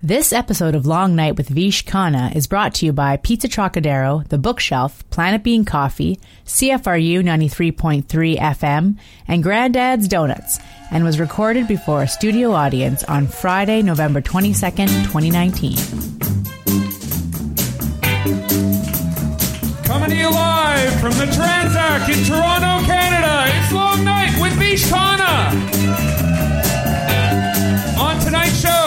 [0.00, 4.22] This episode of Long Night with Vish Khanna is brought to you by Pizza Trocadero,
[4.28, 10.60] The Bookshelf, Planet Bean Coffee, CFRU 93.3 FM, and Granddad's Donuts,
[10.92, 15.74] and was recorded before a studio audience on Friday, November 22nd, 2019.
[19.82, 23.46] Coming to you live from the Transac in Toronto, Canada.
[23.48, 26.27] It's Long Night with Vish Khanna.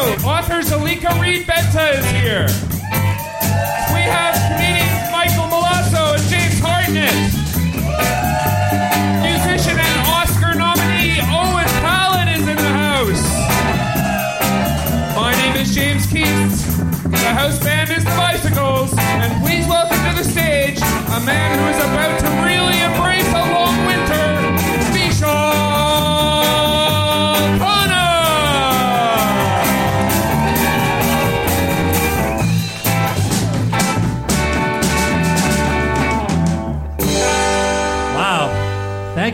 [0.02, 2.81] Author Zalika Reid-Benta is here.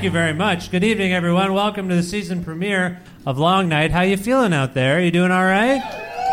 [0.07, 0.71] You very much.
[0.71, 1.53] Good evening, everyone.
[1.53, 3.91] Welcome to the season premiere of Long Night.
[3.91, 5.01] How you feeling out there?
[5.01, 5.81] You doing all right?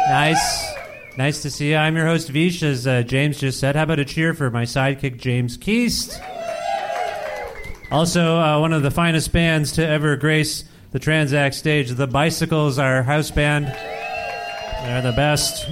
[0.09, 0.73] Nice.
[1.19, 1.77] Nice to see you.
[1.77, 3.75] I'm your host, Vish, as uh, James just said.
[3.75, 6.21] How about a cheer for my sidekick, James Keast?
[7.91, 10.63] Also, uh, one of the finest bands to ever grace
[10.93, 13.67] the Transac stage, the Bicycles, our house band.
[13.67, 15.69] They're the best.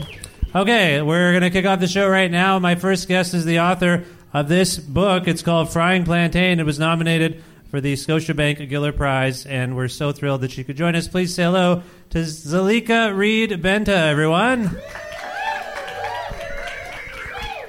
[0.57, 2.59] Okay, we're going to kick off the show right now.
[2.59, 4.03] My first guest is the author
[4.33, 5.29] of this book.
[5.29, 6.59] It's called Frying Plantain.
[6.59, 10.77] It was nominated for the Scotiabank Giller Prize, and we're so thrilled that she could
[10.77, 11.09] join us.
[11.09, 14.69] Please say hello to Zalika Reed Benta, everyone.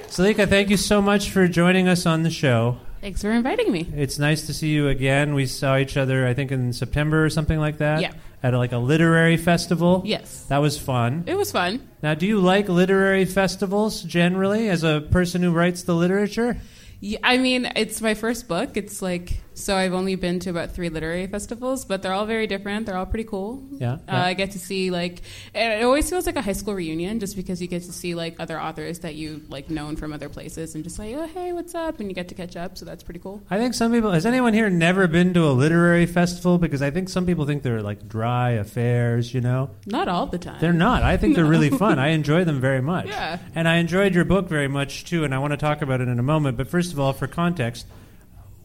[0.08, 2.76] Zalika, thank you so much for joining us on the show.
[3.00, 3.88] Thanks for inviting me.
[3.96, 5.32] It's nice to see you again.
[5.32, 8.02] We saw each other, I think, in September or something like that.
[8.02, 8.12] Yeah.
[8.42, 10.02] At a, like a literary festival.
[10.04, 10.44] Yes.
[10.50, 11.24] That was fun.
[11.26, 11.80] It was fun.
[12.02, 16.58] Now, do you like literary festivals generally as a person who writes the literature?
[17.00, 18.76] Yeah, I mean, it's my first book.
[18.76, 22.46] It's like so I've only been to about three literary festivals, but they're all very
[22.46, 22.86] different.
[22.86, 23.62] They're all pretty cool.
[23.72, 24.16] Yeah, Uh.
[24.30, 25.22] I get to see like
[25.54, 28.36] it always feels like a high school reunion, just because you get to see like
[28.40, 31.74] other authors that you like known from other places, and just like oh hey what's
[31.74, 32.76] up, and you get to catch up.
[32.76, 33.42] So that's pretty cool.
[33.50, 34.10] I think some people.
[34.12, 36.58] Has anyone here never been to a literary festival?
[36.58, 39.32] Because I think some people think they're like dry affairs.
[39.32, 40.58] You know, Not all the time.
[40.60, 41.02] they're not.
[41.02, 41.98] I think they're really fun.
[41.98, 43.06] I enjoy them very much.
[43.06, 43.38] Yeah.
[43.54, 45.24] And I enjoyed your book very much too.
[45.24, 46.56] And I want to talk about it in a moment.
[46.56, 47.86] But first of all, for context,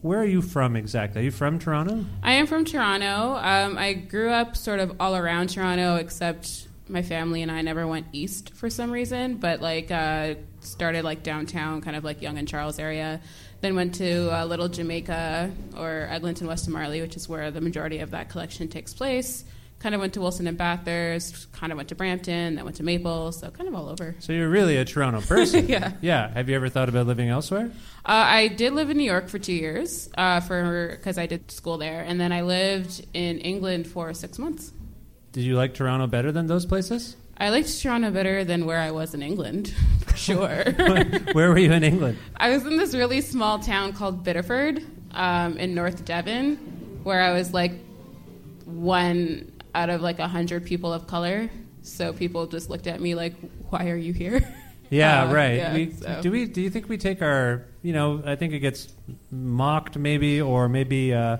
[0.02, 1.20] where are you from exactly?
[1.20, 2.04] Are you from Toronto?
[2.22, 3.36] I am from Toronto.
[3.36, 7.86] Um, I grew up sort of all around Toronto, except my family and I never
[7.86, 9.36] went east for some reason.
[9.36, 13.20] But like uh, started like downtown, kind of like Yonge and Charles area.
[13.60, 17.60] Then went to uh, Little Jamaica or Eglinton, West of Marlee, which is where the
[17.60, 19.44] majority of that collection takes place.
[19.80, 21.50] Kind of went to Wilson and Bathurst.
[21.52, 22.54] Kind of went to Brampton.
[22.54, 23.32] Then went to Maple.
[23.32, 24.14] So kind of all over.
[24.20, 25.66] So you're really a Toronto person.
[25.70, 25.92] Yeah.
[26.00, 26.28] Yeah.
[26.30, 27.70] Have you ever thought about living elsewhere?
[28.04, 31.50] Uh, I did live in New York for two years uh, for because I did
[31.50, 34.72] school there, and then I lived in England for six months.
[35.32, 37.16] Did you like Toronto better than those places?
[37.38, 39.72] I liked Toronto better than where I was in England,
[40.06, 40.64] for sure.
[41.32, 42.18] Where were you in England?
[42.36, 46.56] I was in this really small town called Bideford um, in North Devon,
[47.02, 47.72] where I was like
[48.66, 51.50] one out of like a hundred people of color.
[51.82, 53.34] So people just looked at me like,
[53.70, 54.40] "Why are you here?"
[54.92, 55.54] Yeah, Uh, right.
[55.56, 56.20] yeah, we, so.
[56.20, 56.46] Do we?
[56.46, 57.64] Do you think we take our?
[57.80, 58.92] You know, I think it gets
[59.30, 61.36] mocked, maybe, or maybe uh,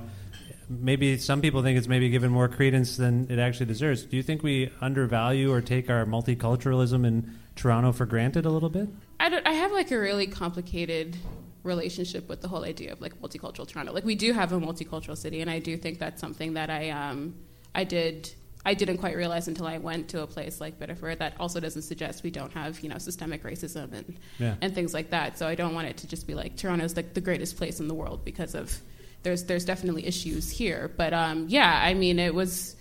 [0.69, 4.05] maybe some people think it's maybe given more credence than it actually deserves.
[4.05, 8.71] Do you think we undervalue or take our multiculturalism in Toronto for granted a little
[8.71, 8.88] bit?
[9.19, 11.17] I, don't, I have like a really complicated
[11.65, 13.93] relationship with the whole idea of like multicultural Toronto.
[13.93, 16.91] Like we do have a multicultural city, and I do think that's something that I
[16.91, 17.35] um,
[17.75, 18.32] I did
[18.64, 21.19] I didn't quite realize until I went to a place like Bideford.
[21.19, 24.55] That also doesn't suggest we don't have you know systemic racism and Yeah.
[24.61, 25.38] and things like that.
[25.38, 27.88] So I don't want it to just be like Toronto's like the greatest place in
[27.88, 28.78] the world because of
[29.22, 30.90] there's there's definitely issues here.
[30.96, 32.76] But um, yeah, I mean it was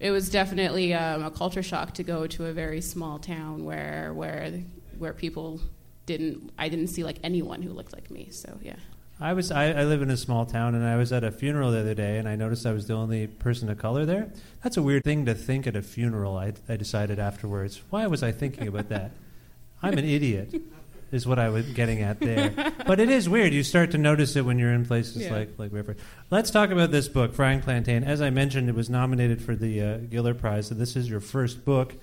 [0.00, 4.12] it was definitely um, a culture shock to go to a very small town where
[4.14, 4.62] where
[4.96, 5.60] where people
[6.06, 8.28] didn't I didn't see like anyone who looked like me.
[8.30, 8.76] So yeah.
[9.20, 11.72] I was I, I live in a small town and I was at a funeral
[11.72, 14.30] the other day and I noticed I was the only person of color there.
[14.62, 16.36] That's a weird thing to think at a funeral.
[16.36, 17.82] I, I decided afterwards.
[17.90, 19.10] Why was I thinking about that?
[19.82, 20.54] I'm an idiot,
[21.12, 22.72] is what I was getting at there.
[22.86, 23.52] But it is weird.
[23.52, 25.32] You start to notice it when you're in places Yeah.
[25.34, 25.96] like like River.
[26.30, 28.04] Let's talk about this book, Frying Plantain.
[28.04, 30.68] As I mentioned, it was nominated for the uh, Giller Prize.
[30.68, 31.94] So this is your first book.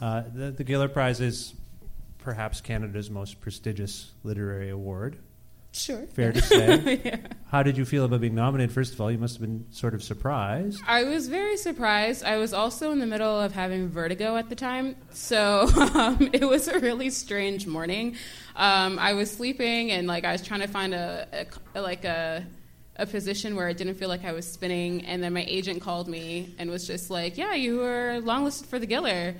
[0.00, 1.54] Uh, the, the Giller Prize is
[2.18, 5.18] perhaps Canada's most prestigious literary award.
[5.72, 6.06] Sure.
[6.06, 7.20] Fair to say.
[7.50, 8.72] How did you feel about being nominated?
[8.72, 10.82] First of all, you must have been sort of surprised.
[10.86, 12.24] I was very surprised.
[12.24, 16.48] I was also in the middle of having vertigo at the time, so um, it
[16.48, 18.16] was a really strange morning.
[18.56, 22.44] Um, I was sleeping and like I was trying to find a, a like a
[22.96, 26.06] a position where it didn't feel like I was spinning, and then my agent called
[26.06, 29.36] me and was just like, "Yeah, you were longlisted for the Giller."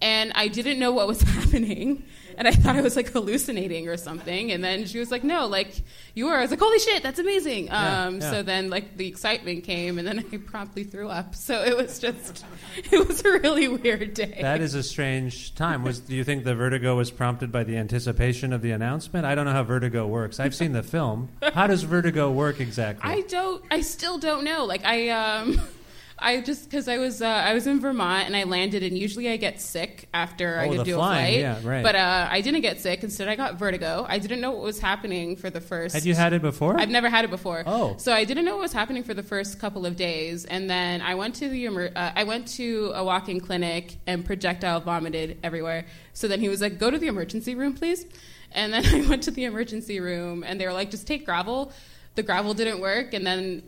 [0.00, 2.04] And I didn't know what was happening,
[2.38, 4.52] and I thought I was like hallucinating or something.
[4.52, 5.74] And then she was like, "No, like
[6.14, 8.30] you were." I was like, "Holy shit, that's amazing!" Yeah, um, yeah.
[8.30, 11.34] So then, like the excitement came, and then I promptly threw up.
[11.34, 12.46] So it was just,
[12.76, 14.38] it was a really weird day.
[14.40, 15.82] That is a strange time.
[15.82, 19.26] Was do you think the vertigo was prompted by the anticipation of the announcement?
[19.26, 20.38] I don't know how vertigo works.
[20.38, 21.30] I've seen the film.
[21.42, 23.10] How does vertigo work exactly?
[23.10, 23.64] I don't.
[23.70, 24.64] I still don't know.
[24.64, 25.60] Like I um.
[26.20, 29.28] I just because I was uh, I was in Vermont and I landed and usually
[29.28, 31.64] I get sick after I Oh, the do flying, a flight.
[31.64, 31.82] yeah, right.
[31.82, 33.02] But uh, I didn't get sick.
[33.04, 34.04] Instead, I got vertigo.
[34.08, 35.94] I didn't know what was happening for the first.
[35.94, 36.78] Had you had it before?
[36.78, 37.62] I've never had it before.
[37.66, 37.96] Oh.
[37.98, 41.00] so I didn't know what was happening for the first couple of days, and then
[41.02, 45.86] I went to the uh, I went to a walk-in clinic and projectile vomited everywhere.
[46.12, 48.04] So then he was like, "Go to the emergency room, please."
[48.52, 51.72] And then I went to the emergency room, and they were like, "Just take Gravol."
[52.16, 53.62] The Gravol didn't work, and then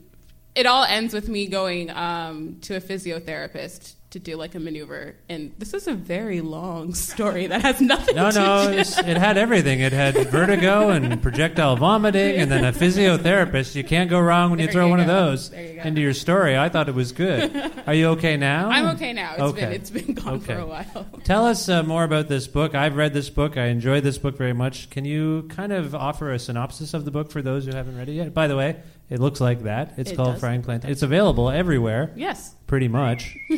[0.55, 5.14] it all ends with me going um, to a physiotherapist to do like a maneuver.
[5.29, 9.38] And this is a very long story that has nothing no, to no, it had
[9.38, 9.81] everything.
[9.81, 13.75] It had vertigo and projectile vomiting, and then a physiotherapist.
[13.76, 16.58] You can't go wrong when you throw you one of those you into your story.
[16.58, 17.55] I thought it was good.
[17.87, 18.69] Are you okay now?
[18.69, 19.32] I'm okay now.
[19.35, 19.61] It's Okay.
[19.61, 21.06] been it's been gone for a while.
[21.25, 22.75] Tell us uh, more about this book.
[22.75, 23.56] I've read this book.
[23.56, 24.91] I enjoyed this book very much.
[24.91, 28.08] Can you kind of offer a synopsis of the book for those who haven't read
[28.08, 28.35] it yet?
[28.35, 28.76] By the way,
[29.11, 29.95] it looks like that.
[29.99, 30.41] It's It called does.
[30.41, 30.85] Frying Plant.
[30.87, 32.55] It's available everywhere, Yes.
[32.67, 33.37] pretty much.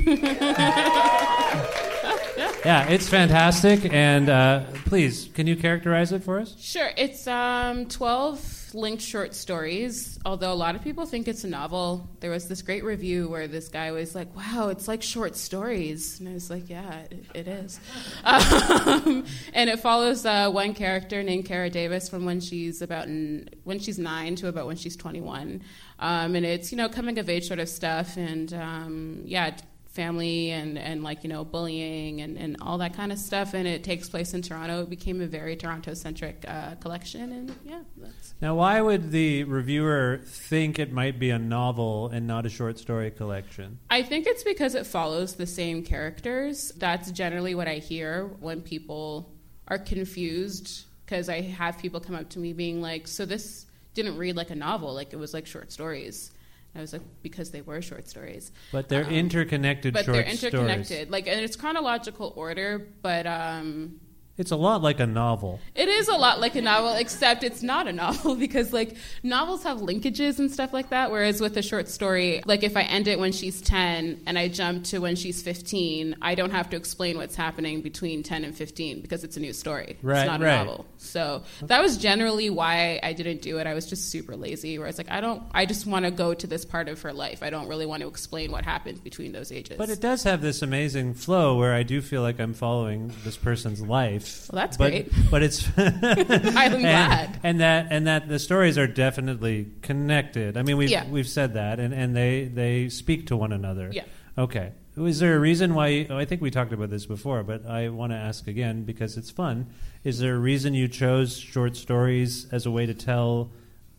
[2.64, 3.93] yeah, it's fantastic.
[3.93, 6.56] And uh, please, can you characterize it for us?
[6.60, 6.90] Sure.
[6.96, 12.08] It's um, 12 linked short stories, although a lot of people think it's a novel.
[12.20, 16.20] There was this great review where this guy was like, wow, it's like short stories.
[16.20, 17.80] And I was like, yeah, it, it is.
[18.24, 23.48] Um, and it follows uh, one character named Kara Davis from when she's about n-
[23.64, 25.62] when she's nine to about when she's 21.
[25.98, 28.16] Um, and it's, you know, coming of age sort of stuff.
[28.16, 29.56] And um, yeah,
[29.92, 33.68] family and, and like you know bullying and, and all that kind of stuff and
[33.68, 34.82] it takes place in toronto.
[34.82, 39.44] It became a very toronto centric uh, collection and yeah that's Now, why would the
[39.44, 43.78] reviewer think it might be a novel and not a short story collection?
[43.90, 46.72] i think it's because it follows the same characters.
[46.76, 49.30] That's generally what i hear when people
[49.68, 54.16] are confused because i have people come up to me being like so this didn't
[54.16, 56.32] read like a novel like it was like short stories
[56.75, 60.87] i was like because they were short stories But they're Um, interconnected but they're interconnected
[60.87, 61.11] stories.
[61.11, 64.00] like and it's chronological order but um
[64.38, 65.60] It's a lot like a novel.
[65.74, 69.62] It is a lot like a novel, except it's not a novel because like novels
[69.64, 71.10] have linkages and stuff like that.
[71.10, 74.48] Whereas with a short story, like if I end it when she's ten and I
[74.48, 78.54] jump to when she's fifteen, I don't have to explain what's happening between ten and
[78.54, 79.98] fifteen because it's a new story.
[80.02, 80.56] Right, it's not a right.
[80.64, 80.86] novel.
[80.96, 83.66] So that was generally why I didn't do it.
[83.66, 84.78] I was just super lazy.
[84.78, 87.12] Where it's like I don't, I just want to go to this part of her
[87.12, 87.42] life.
[87.42, 89.76] I don't really want to explain what happened between those ages.
[89.76, 93.36] But it does have this amazing flow where I do feel like I'm following this
[93.36, 94.22] person's life.
[94.50, 95.12] Well, that's but, great.
[95.31, 97.41] But it's I'm glad.
[97.43, 100.57] and that and that the stories are definitely connected.
[100.57, 101.09] I mean, we've Yeah.
[101.09, 103.91] we've said that, and, and they they speak to one another.
[103.93, 104.05] Yeah.
[104.38, 104.73] Okay.
[104.97, 105.87] Is there a reason why?
[105.88, 109.17] You, I think we talked about this before, but I want to ask again because
[109.17, 109.69] it's fun.
[110.05, 113.50] Is there a reason you chose short stories as a way to tell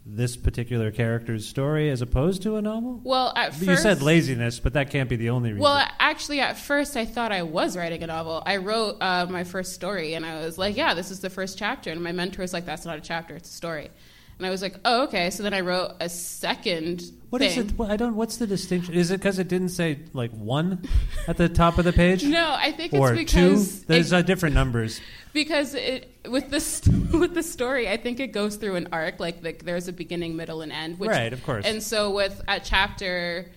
[0.06, 3.00] this particular character's story as opposed to a novel?
[3.04, 5.64] Well, at you first, said laziness, but that can't be the only reason.
[5.64, 8.44] Well, actually, at first, I thought I was writing a novel.
[8.46, 11.58] I wrote uh, my first story, and I was like, "Yeah, this is the first
[11.58, 13.90] chapter." And my mentor was like, "That's not a chapter; it's a story."
[14.38, 17.04] And I was like, "Oh, okay." So then I wrote a second.
[17.30, 17.68] What is thing.
[17.68, 17.78] it?
[17.78, 18.16] Well, I don't.
[18.16, 18.94] What's the distinction?
[18.94, 20.84] Is it because it didn't say like one
[21.28, 22.24] at the top of the page?
[22.34, 23.50] No, I think or it's two.
[23.50, 25.00] because There's it- uh, different numbers.
[25.34, 26.82] because it with this
[27.14, 30.36] with the story i think it goes through an arc like the, there's a beginning
[30.36, 31.66] middle and end which, Right, of course.
[31.66, 33.52] and so with a chapter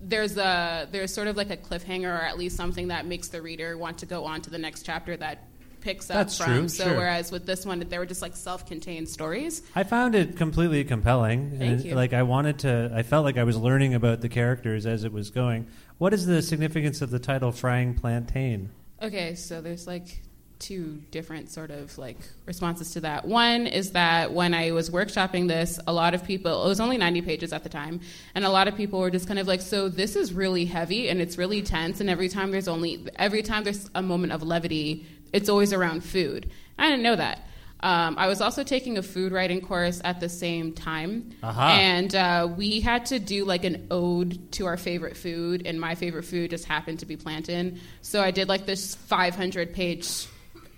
[0.00, 3.42] there's a there's sort of like a cliffhanger or at least something that makes the
[3.42, 5.47] reader want to go on to the next chapter that
[5.80, 6.96] picks up That's from true, so sure.
[6.96, 11.50] whereas with this one they were just like self-contained stories I found it completely compelling.
[11.50, 11.94] Thank and, you.
[11.94, 12.90] Like I wanted to.
[12.94, 15.66] I felt like I was learning about the characters as it was going.
[15.98, 18.70] What is the significance of the title "Frying Plantain"?
[19.00, 20.22] Okay, so there's like
[20.58, 23.24] two different sort of like responses to that.
[23.24, 26.96] One is that when I was workshopping this, a lot of people, it was only
[26.96, 28.00] 90 pages at the time,
[28.34, 31.08] and a lot of people were just kind of like, so this is really heavy
[31.08, 34.42] and it's really tense, and every time there's only, every time there's a moment of
[34.42, 36.50] levity, it's always around food.
[36.78, 37.44] I didn't know that.
[37.80, 41.76] Um, I was also taking a food writing course at the same time, Aha.
[41.78, 45.94] and uh, we had to do like an ode to our favorite food, and my
[45.94, 47.78] favorite food just happened to be plantain.
[48.02, 50.26] So I did like this 500 page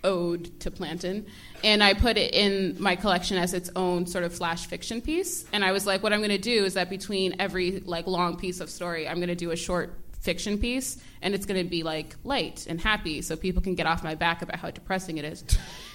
[0.05, 1.25] ode to plantain,
[1.65, 5.47] and I put it in my collection as its own sort of flash fiction piece.
[5.55, 8.37] And I was like, what I'm going to do is that between every like long
[8.37, 11.69] piece of story, I'm going to do a short fiction piece, and it's going to
[11.69, 15.19] be like light and happy, so people can get off my back about how depressing
[15.19, 15.45] it is.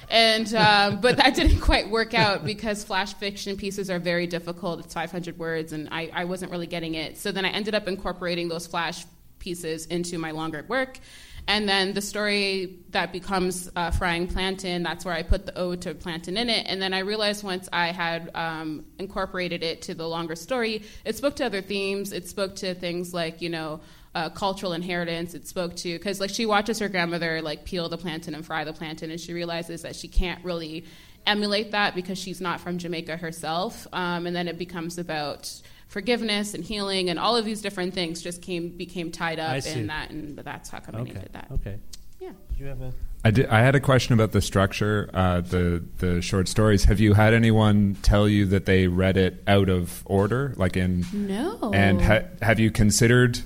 [0.09, 4.79] And um, but that didn't quite work out because flash fiction pieces are very difficult.
[4.79, 7.17] It's 500 words, and I, I wasn't really getting it.
[7.17, 9.05] So then I ended up incorporating those flash
[9.39, 10.99] pieces into my longer work.
[11.47, 15.81] And then the story that becomes uh, Frying Plantain, that's where I put the ode
[15.83, 16.65] to plantain in it.
[16.67, 21.15] And then I realized once I had um, incorporated it to the longer story, it
[21.15, 22.13] spoke to other themes.
[22.13, 23.81] It spoke to things like, you know,
[24.15, 25.33] uh, cultural inheritance.
[25.35, 28.63] It spoke to, because like she watches her grandmother like peel the plantain and fry
[28.63, 30.85] the plantain, and she realizes that she can't really
[31.27, 33.85] emulate that because she's not from Jamaica herself.
[33.93, 35.51] Um, and then it becomes about
[35.87, 39.87] forgiveness and healing and all of these different things just came became tied up in
[39.87, 41.13] that and that's how come I Okay.
[41.13, 41.47] named it that.
[41.51, 41.77] Okay.
[42.19, 42.31] Yeah.
[42.49, 42.93] Did you have a?
[43.23, 46.83] I, did, I had a question about the structure, uh, the the short stories.
[46.85, 51.05] Have you had anyone tell you that they read it out of order, like in?
[51.13, 51.71] No.
[51.73, 53.39] And ha- have you considered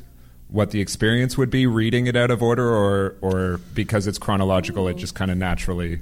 [0.49, 4.87] what the experience would be reading it out of order, or or because it's chronological,
[4.87, 5.99] it just kind of naturally?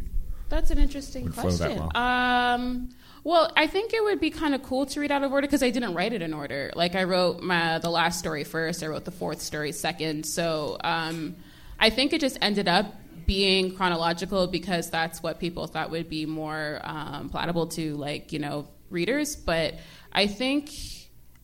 [0.49, 1.91] That's an interesting Would flow that question.
[1.95, 2.89] Um,
[3.23, 5.61] well, I think it would be kind of cool to read out of order because
[5.61, 6.71] I didn't write it in order.
[6.75, 10.25] Like I wrote my the last story first, I wrote the fourth story second.
[10.25, 11.35] So um,
[11.77, 16.25] I think it just ended up being chronological because that's what people thought would be
[16.25, 19.35] more um, palatable to like you know readers.
[19.35, 19.75] But
[20.13, 20.71] I think.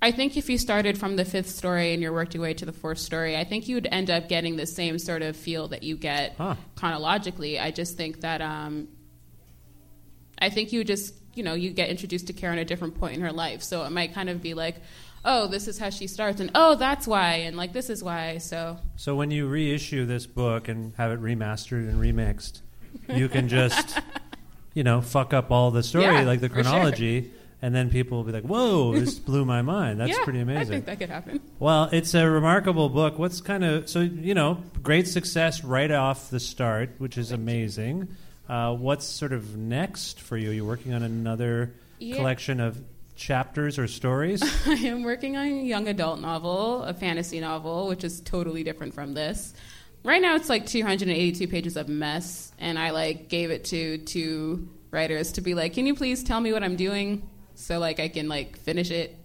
[0.03, 2.65] I think if you started from the fifth story and you worked your way to
[2.65, 5.81] the fourth story, I think you'd end up getting the same sort of feel that
[5.83, 6.55] you get Huh.
[6.75, 7.57] chronologically.
[7.57, 8.89] I just think that um,
[10.37, 13.15] I think you just, you know, you get introduced to Kara at a different point
[13.15, 13.63] in her life.
[13.63, 14.75] So it might kind of be like,
[15.23, 18.39] oh, this is how she starts, and oh, that's why, and like this is why.
[18.39, 22.59] So So when you reissue this book and have it remastered and remixed,
[23.07, 23.97] you can just,
[24.73, 27.31] you know, fuck up all the story, Yeah, like the chronology,
[27.63, 30.61] and then people will be like, "Whoa, this blew my mind." That's yeah, pretty amazing.
[30.61, 31.39] I think that could happen.
[31.59, 33.17] Well, it's a remarkable book.
[33.17, 38.09] What's kind of so you know great success right off the start, which is amazing.
[38.49, 40.51] Uh, what's sort of next for you?
[40.51, 42.17] You're working on another Yeah.
[42.17, 42.81] collection of
[43.15, 44.43] chapters or stories.
[44.67, 48.93] I am working on a young adult novel, a fantasy novel, which is totally different
[48.93, 49.53] from this.
[50.03, 54.67] Right now, it's like 282 pages of mess, and I like gave it to two
[54.91, 57.23] writers to be like, "Can you please tell me what I'm doing
[57.55, 59.17] so like I can like finish it?"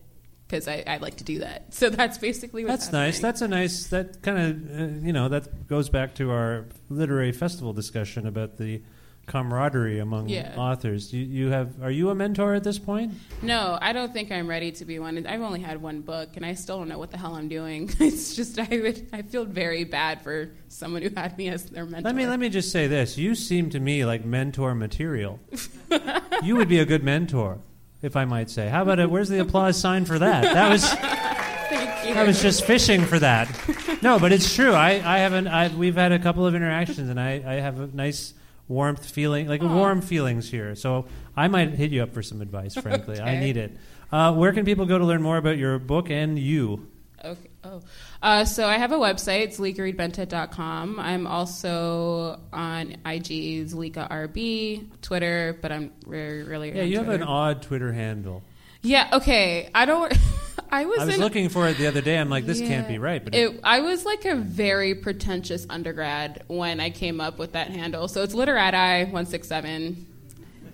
[0.47, 1.67] Because I, I like to do that.
[1.75, 3.21] So that's basically what's That's nice.
[3.21, 3.89] That's a nice.
[3.89, 8.57] That kind of uh, you know that goes back to our literary festival discussion about
[8.57, 8.83] the
[9.27, 10.55] camaraderie among Yeah.
[10.57, 11.13] authors.
[11.13, 11.83] You, you have.
[11.83, 13.13] Are you a mentor at this point?
[13.43, 15.27] No, I don't think I'm ready to be one.
[15.27, 17.91] I've only had one book, and I still don't know what the hell I'm doing.
[18.01, 21.85] It's just I would, I feel very bad for someone who had me as their
[21.85, 22.09] mentor.
[22.09, 23.19] Let me let me just say this.
[23.19, 25.41] You seem to me like mentor material.
[26.43, 27.59] you would be a good mentor,
[28.03, 28.69] if I might say.
[28.69, 29.11] How about it?
[29.11, 30.43] Where's the applause sign for that?
[30.43, 30.85] That was.
[32.09, 33.49] I was just fishing for that.
[34.03, 34.73] No, but it's true.
[34.73, 35.47] I, I haven't.
[35.47, 38.33] I, we've had a couple of interactions, and I, I have a nice
[38.67, 40.75] warmth feeling, like warm feelings here.
[40.75, 42.75] So I might hit you up for some advice.
[42.75, 43.77] Frankly, I need it.
[44.11, 46.89] Uh, where can people go to learn more about your book and you?
[47.23, 47.49] Okay.
[47.65, 47.83] Oh,
[48.23, 49.43] uh, so I have a website.
[49.43, 50.99] It's leekareadbentet.com.
[50.99, 57.23] I'm also on IG, Zalika RB, Twitter, but I'm really, really Yeah, you have an
[57.23, 58.43] odd Twitter handle.
[58.83, 59.09] Yeah.
[59.13, 59.71] Okay.
[59.75, 60.13] I don't.
[60.71, 60.99] I was.
[60.99, 62.19] I was in, looking for it the other day.
[62.19, 63.25] I'm like, this can't be right.
[63.25, 67.71] But it, I was like a very pretentious undergrad when I came up with that
[67.71, 68.09] handle.
[68.09, 70.07] So it's literati one six seven.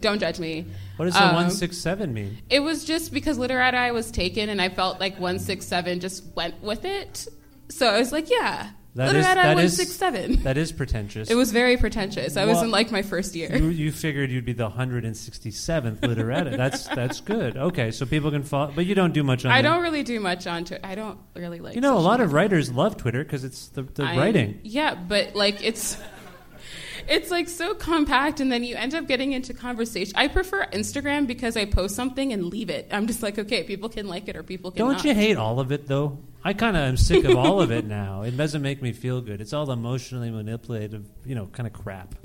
[0.00, 0.66] Don't judge me.
[0.96, 2.38] What does the Um, one six seven mean?
[2.50, 6.24] It was just because literati was taken, and I felt like one six seven just
[6.34, 7.26] went with it.
[7.68, 10.42] So I was like, yeah, That is literati that one is six seven.
[10.42, 11.30] that is pretentious.
[11.30, 12.36] It was very pretentious.
[12.36, 13.56] I was Well, in like my first year.
[13.56, 16.50] You, you figured you'd be the 167th literati.
[16.56, 17.56] That's that's good.
[17.56, 19.50] Okay, so people can follow, but you don't do much on.
[19.52, 20.84] I don't really do much on Twitter.
[20.86, 21.74] I don't really like.
[21.74, 24.60] You know, a lot of writers love Twitter because it's the, the I- writing.
[24.62, 25.96] Yeah, but like it's
[27.08, 30.12] it's like so compact and then you end up getting into conversation.
[30.16, 32.88] I prefer Instagram because I post something and leave it.
[32.90, 35.60] I'm just like, okay, people can like it or people can Don't you hate all
[35.60, 36.18] of it though?
[36.42, 38.22] I kind of am sick of all of it now.
[38.22, 39.40] It doesn't make me feel good.
[39.40, 42.14] It's all emotionally manipulative, you know, kind of crap.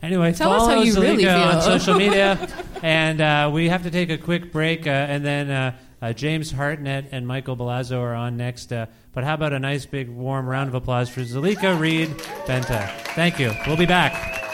[0.00, 2.48] Anyway, Tell us follow how you Zalika really on social media,
[2.82, 6.52] and uh, we have to take a quick break, uh, and then uh, uh, James
[6.52, 8.72] Hartnett and Michael Balazzo are on next.
[9.18, 12.08] But how about a nice big warm round of applause for Zalika Reed
[12.46, 12.88] Benta?
[13.16, 13.52] Thank you.
[13.66, 14.47] We'll be back.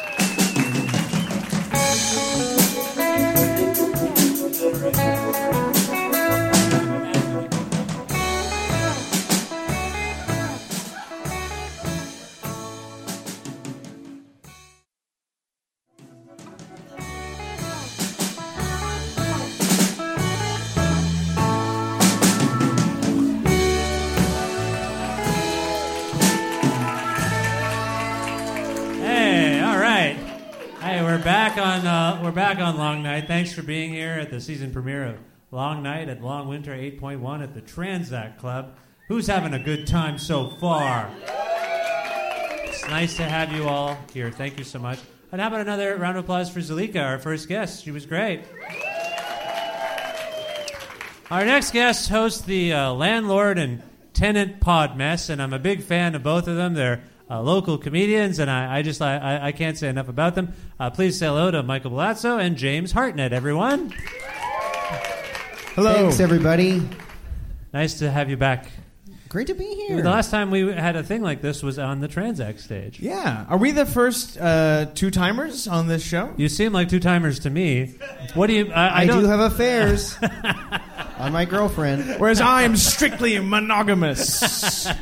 [33.45, 35.17] Thanks for being here at the season premiere of
[35.51, 38.75] Long Night at Long Winter 8.1 at the Transac Club.
[39.09, 41.11] Who's having a good time so far?
[42.65, 44.31] It's nice to have you all here.
[44.31, 44.99] Thank you so much.
[45.31, 47.85] And how about another round of applause for Zalika, our first guest?
[47.85, 48.45] She was great.
[51.31, 53.83] Our next guest hosts the uh, landlord and
[54.15, 56.73] tenant pod mess, and I'm a big fan of both of them.
[56.73, 57.05] They're
[57.35, 60.53] uh, local comedians, and I, I just I, I- I can't say enough about them.
[60.79, 63.93] Uh, please say hello to Michael Balazzo and James Hartnett, everyone.
[65.75, 65.93] Hello.
[65.93, 66.89] Thanks, everybody.
[67.73, 68.67] Nice to have you back.
[69.29, 70.01] Great to be here.
[70.01, 73.01] The last time we had a thing like this was on the Transac stage.
[73.01, 73.45] Yeah.
[73.49, 76.33] Are we the first uh, two timers on this show?
[76.37, 77.95] You seem like two timers to me.
[78.35, 78.71] What do you?
[78.73, 80.17] I, I, I, don't, do have affairs
[81.19, 82.17] on my girlfriend.
[82.19, 84.87] Whereas I am strictly monogamous.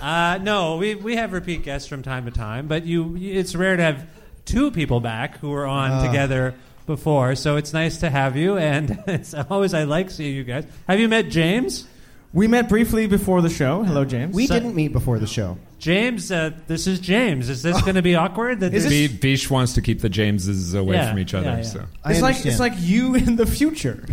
[0.00, 3.76] Uh, no, we we have repeat guests from time to time, but you it's rare
[3.76, 4.04] to have
[4.44, 6.04] two people back who were on Ah.
[6.04, 6.56] together
[6.86, 7.36] before.
[7.36, 10.64] So it's nice to have you, and it's always I like seeing you guys.
[10.88, 11.86] Have you met James?
[12.32, 13.82] We met briefly before the show.
[13.82, 14.34] Hello, James.
[14.34, 15.58] We So- didn't meet before the show.
[15.78, 17.48] James, uh, this is James.
[17.48, 18.60] Is this going to be awkward?
[18.60, 21.46] That Is this- V- Vish wants to keep the Jameses away Yeah, from each other.
[21.46, 21.62] yeah, yeah.
[21.62, 22.52] So I It's like understand.
[22.52, 24.04] it's like you in the future.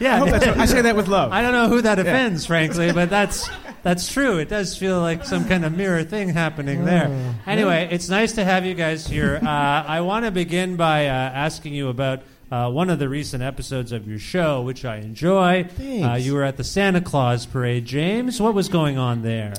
[0.00, 1.32] yeah, I, hope that's- I say that with love.
[1.32, 3.48] I don't know who that offends, frankly, but that's
[3.84, 4.38] that's true.
[4.38, 7.34] It does feel like some kind of mirror thing happening there.
[7.46, 9.38] Anyway, it's nice to have you guys here.
[9.42, 12.22] Uh, I want to begin by uh, asking you about.
[12.54, 15.64] Uh, one of the recent episodes of your show, which I enjoy.
[15.64, 16.06] Thanks.
[16.06, 18.40] Uh, you were at the Santa Claus parade, James.
[18.40, 19.54] What was going on there?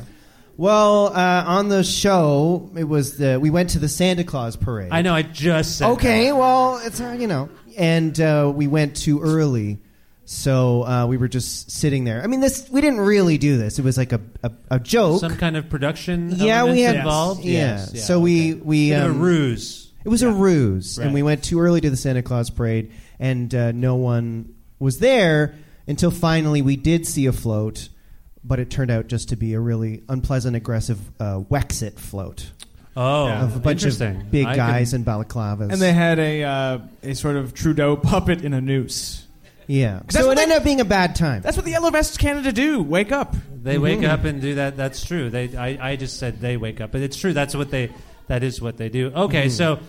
[0.56, 4.94] Well, uh, on the show, it was the we went to the Santa Claus parade.
[4.94, 5.90] I know I just said.
[5.90, 6.38] Okay, that.
[6.38, 9.80] well, it's uh, you know, and uh, we went too early,
[10.24, 12.24] so uh, we were just sitting there.
[12.24, 13.78] I mean, this we didn't really do this.
[13.78, 15.20] It was like a a, a joke.
[15.20, 16.32] some kind of production.
[16.32, 17.44] yeah, we had involved.
[17.44, 18.62] Yeah, Yes, yeah, so we okay.
[18.64, 19.85] we of a um, ruse.
[20.06, 21.06] It was a ruse, Right.
[21.06, 25.00] and we went too early to the Santa Claus parade, and uh, no one was
[25.00, 25.56] there
[25.88, 27.90] until finally we did see a float,
[28.44, 32.52] but it turned out just to be a really unpleasant, aggressive uh, Wexit float
[32.98, 34.28] Oh, of a bunch of interesting.
[34.30, 35.72] big I guys could- in balaclavas.
[35.74, 39.26] and they had a uh, a sort of Trudeau puppet in a noose.
[39.68, 41.42] yeah, so it they- ended up being a bad time.
[41.42, 42.82] That's what the Yellow Vests Canada do.
[42.84, 43.36] Wake up.
[43.64, 44.78] They wake up and do that.
[44.78, 45.32] That's true.
[45.32, 47.34] They, I, I just said they wake up, but it's true.
[47.34, 47.90] That's what they.
[48.28, 49.12] That is what they do.
[49.16, 49.80] Okay, so uh,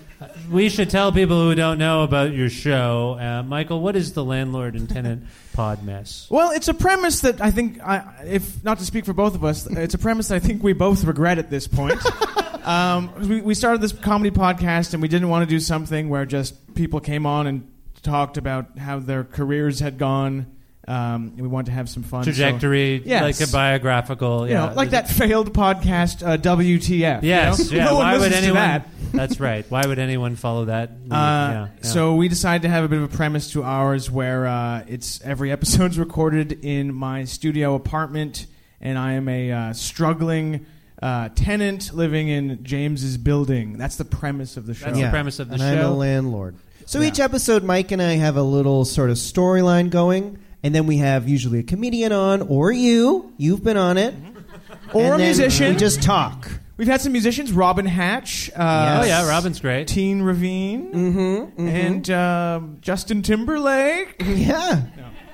[0.50, 3.80] we should tell people who don't know about your show, uh, Michael.
[3.80, 6.26] What is the landlord and tenant pod mess?
[6.30, 9.44] Well, it's a premise that I think, I, if not to speak for both of
[9.44, 11.98] us, it's a premise that I think we both regret at this point.
[12.66, 16.24] um, we, we started this comedy podcast, and we didn't want to do something where
[16.24, 17.70] just people came on and
[18.02, 20.55] talked about how their careers had gone.
[20.88, 22.22] Um, we want to have some fun.
[22.22, 23.22] so- Trajectory, Yes.
[23.40, 24.46] like a biographical.
[24.46, 27.22] you yeah, know, like that failed podcast, uh, WTF.
[27.22, 27.76] you Yes, know?
[27.76, 27.84] yeah.
[27.86, 28.62] no one Why would listens to anyone?
[28.62, 28.88] that.
[29.12, 29.66] That's right.
[29.68, 30.90] Why would anyone follow that?
[31.10, 31.82] Uh, yeah, yeah.
[31.82, 35.20] So we decided to have a bit of a premise to ours where uh, it's
[35.22, 38.46] every episode's recorded in my studio apartment,
[38.80, 40.66] and I am a uh, struggling
[41.02, 43.76] uh, tenant living in James's building.
[43.78, 44.86] That's the premise of the show.
[44.86, 45.68] That's the premise of the and show.
[45.68, 46.56] I'm a landlord.
[46.86, 47.08] So Yeah.
[47.08, 50.98] each episode, Mike and I have a little sort of storyline going, and then we
[50.98, 53.32] have usually a comedian on, or you.
[53.36, 54.14] You've been on it.
[54.92, 55.72] Or And a then musician.
[55.74, 56.48] We just talk.
[56.76, 58.50] We've had some musicians: Robin Hatch.
[58.50, 59.04] Uh, Yes.
[59.04, 59.88] Oh yeah, Robin's great.
[59.88, 64.16] Teen Ravine, Mm-hmm, and um, Justin Timberlake.
[64.24, 64.82] Yeah.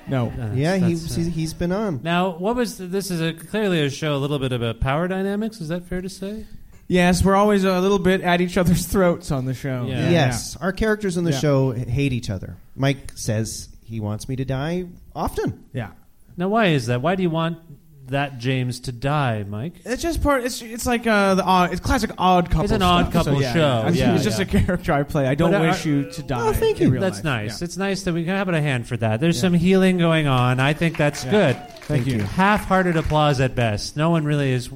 [0.09, 2.01] No, yeah, that's, he, he's been on.
[2.03, 3.11] Now, what was this?
[3.13, 5.61] Is a, clearly a show a little bit about power dynamics.
[5.61, 6.45] Is that fair to say?
[6.89, 9.87] yes, we're always a little bit at each other's throats on the show.
[9.87, 10.11] Yeah.
[10.11, 11.39] Yes, our characters in the Yeah.
[11.39, 12.57] show hate each other.
[12.75, 15.65] Mike says he wants me to die often.
[15.73, 15.91] yeah.
[16.37, 17.03] Now, why is that?
[17.03, 17.59] Why do you want
[18.09, 19.75] that James to die, Mike?
[19.85, 20.45] It's just part.
[20.45, 21.73] It's it's like uh, the odd.
[21.73, 22.65] It's classic odd couple.
[22.65, 23.27] It's an odd stuff.
[23.27, 23.59] couple So, yeah, show.
[23.59, 23.79] yeah.
[23.81, 24.47] It's- Yeah, it's just yeah.
[24.47, 25.27] a character I play.
[25.29, 26.49] I don't But, uh, wish you to die.
[26.49, 26.93] Oh, thank in you.
[26.95, 27.25] real That's life.
[27.25, 27.61] nice.
[27.61, 27.65] Yeah.
[27.67, 29.21] It's nice that we can have a hand for that.
[29.21, 30.59] There's some healing going on.
[30.59, 31.55] I think that's good.
[31.83, 32.21] Thank you.
[32.23, 33.95] Half-hearted applause at best.
[33.97, 34.71] No one really is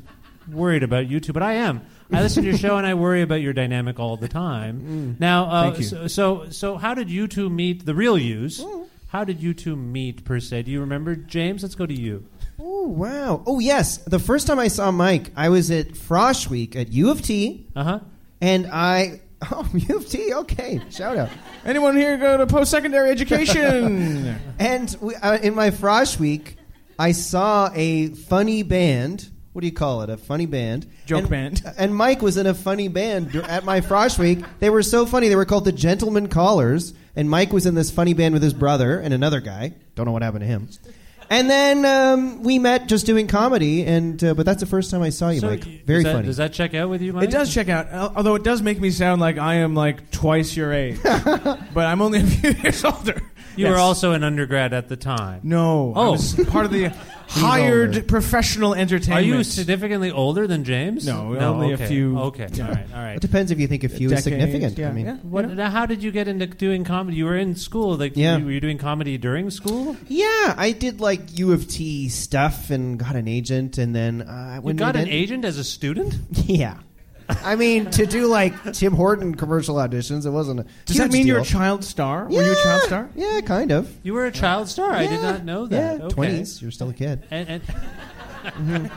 [0.53, 1.81] worried about you two, but I am.
[2.13, 5.17] I listen to your show and I worry about your dynamic all the time.
[5.19, 5.85] Now, uh, Thank you.
[5.85, 7.85] So, so, so, how did you two meet?
[7.85, 8.63] The real yous.
[9.09, 10.63] How did you two meet per se?
[10.63, 11.63] Do you remember, James?
[11.63, 12.27] Let's go to you.
[12.61, 13.43] Oh wow!
[13.47, 17.11] Oh yes, the first time I saw Mike, I was at Frosh Week at U
[17.11, 18.01] of T, Uh huh.
[18.41, 19.21] and I
[19.53, 20.33] oh U of T.
[20.35, 21.29] Okay, shout out.
[21.65, 24.39] Anyone here go to post secondary education?
[24.59, 26.57] And we, uh, in my Frosh Week,
[26.99, 29.29] I saw a funny band.
[29.57, 30.11] What do you call it?
[30.11, 30.87] A funny band.
[31.07, 31.63] Joke And- band.
[31.79, 34.41] And Mike was in a funny band at my Frosh Week.
[34.61, 35.29] They were so funny.
[35.29, 36.93] They were called the Gentlemen Callers.
[37.17, 39.73] And Mike was in this funny band with his brother and another guy.
[39.95, 40.69] Don't know what happened to him.
[41.31, 43.83] And then um, we met just doing comedy.
[43.87, 45.65] And uh, but that's the first time I saw you, So Mike.
[45.87, 46.27] Very that, funny.
[46.27, 47.25] Does that check out with you, Mike?
[47.25, 50.55] it does check out, although it does make me sound like I am like twice
[50.55, 53.23] your age, but I'm only a few years older.
[53.57, 53.71] You Yes.
[53.71, 55.41] were also an undergrad at the time.
[55.45, 55.95] no.
[55.97, 56.13] I Oh.
[56.13, 56.93] was part of the
[57.29, 58.03] hired older.
[58.03, 59.27] professional Are entertainment.
[59.27, 61.07] you significantly older than James?
[61.07, 61.87] No, only a okay.
[61.89, 62.67] few- Okay, yeah.
[62.67, 63.17] all right, all right.
[63.17, 64.79] it depends if you think a few is Decades, significant.
[64.79, 65.17] yeah, I mean, yeah.
[65.19, 67.17] What, now How did you get into doing comedy?
[67.19, 67.97] You were in school.
[67.97, 68.39] Like, Yeah.
[68.39, 69.97] you, were you doing comedy during school?
[70.09, 74.55] Yeah, I did like U of T stuff and got an agent, and then uh,
[74.57, 76.15] You when got an end- agent as a student?
[76.47, 76.79] Yeah,
[77.29, 80.61] I mean to do like Tim Horton commercial auditions, it wasn't.
[80.61, 82.27] A Does huge that mean you're a child star?
[82.31, 83.11] Yeah, Were you a child star?
[83.17, 83.93] Yeah, kind of.
[84.03, 84.93] You were a child star.
[84.93, 85.99] I did not know that.
[85.99, 86.15] Yeah, Okay.
[86.15, 86.63] twenties.
[86.63, 87.25] You're still a kid.
[87.31, 87.61] And,
[88.59, 88.91] and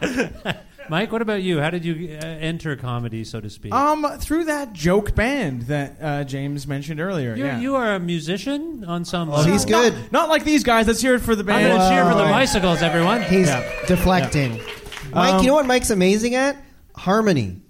[0.88, 1.60] Mike, what about you?
[1.60, 3.72] How did you uh, enter comedy, so to speak?
[3.72, 7.36] Um, through that joke band that uh, James mentioned earlier.
[7.36, 7.60] you, yeah.
[7.60, 9.52] you are a musician on some Oh, level.
[9.52, 9.94] he's good.
[10.10, 10.88] Not like these guys.
[10.88, 11.64] Let's hear it for the band.
[11.72, 13.22] I'm going to cheer for the bicycles, everyone.
[13.22, 13.62] He's Yeah.
[13.86, 14.60] deflecting.
[15.12, 16.56] Mike, Um, you know what Mike's amazing at?
[17.00, 17.60] Harmony.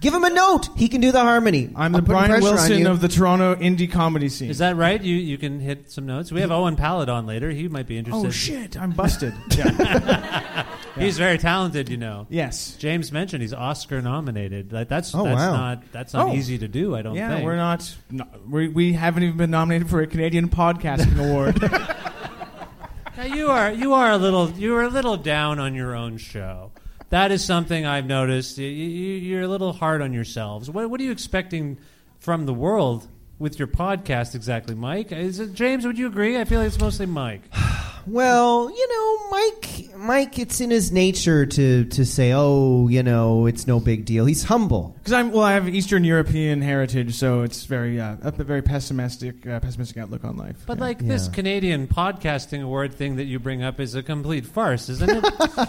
[0.00, 0.68] Give him a note.
[0.76, 1.70] He can do the harmony.
[1.76, 2.88] I'm the putting Brian pressure on Wilson you.
[2.90, 4.50] of the Toronto indie comedy scene.
[4.50, 5.00] Is that right?
[5.00, 6.32] You you can hit some notes.
[6.32, 7.50] We have Owen Pallett on later.
[7.50, 8.26] He might be interested.
[8.26, 8.76] oh shit!
[8.80, 9.32] I'm busted.
[9.56, 10.66] yeah.
[10.98, 12.26] He's very talented, you know.
[12.30, 12.74] Yes.
[12.78, 14.72] James mentioned he's Oscar nominated.
[14.72, 15.52] Like that's Oh, that's wow.
[15.52, 16.34] not that's not Oh.
[16.34, 16.96] easy to do.
[16.96, 17.44] I don't Yeah, think.
[17.44, 17.94] we're not.
[18.10, 21.60] No, we, we haven't even been nominated for a Canadian podcasting award.
[23.16, 26.16] Now, you are you are a little you are a little down on your own
[26.16, 26.72] show.
[27.12, 28.56] That is something I've noticed.
[28.56, 30.70] You, you, you're a little hard on yourselves.
[30.70, 31.76] What, what are you expecting
[32.20, 33.06] from the world
[33.38, 35.12] with your podcast exactly, Mike?
[35.12, 35.84] Is it James?
[35.84, 36.40] Would you agree?
[36.40, 37.42] I feel like it's mostly Mike.
[38.04, 39.96] Well, you know, Mike.
[39.96, 44.26] Mike, it's in his nature to to say, "Oh, you know, it's no big deal."
[44.26, 44.96] He's humble.
[44.98, 49.46] Because I'm well, I have Eastern European heritage, so it's very uh, a very pessimistic,
[49.46, 50.56] uh, pessimistic outlook on life.
[50.66, 50.82] But Yeah.
[50.84, 55.08] like this Canadian podcasting award thing that you bring up is a complete farce, isn't
[55.24, 55.68] it?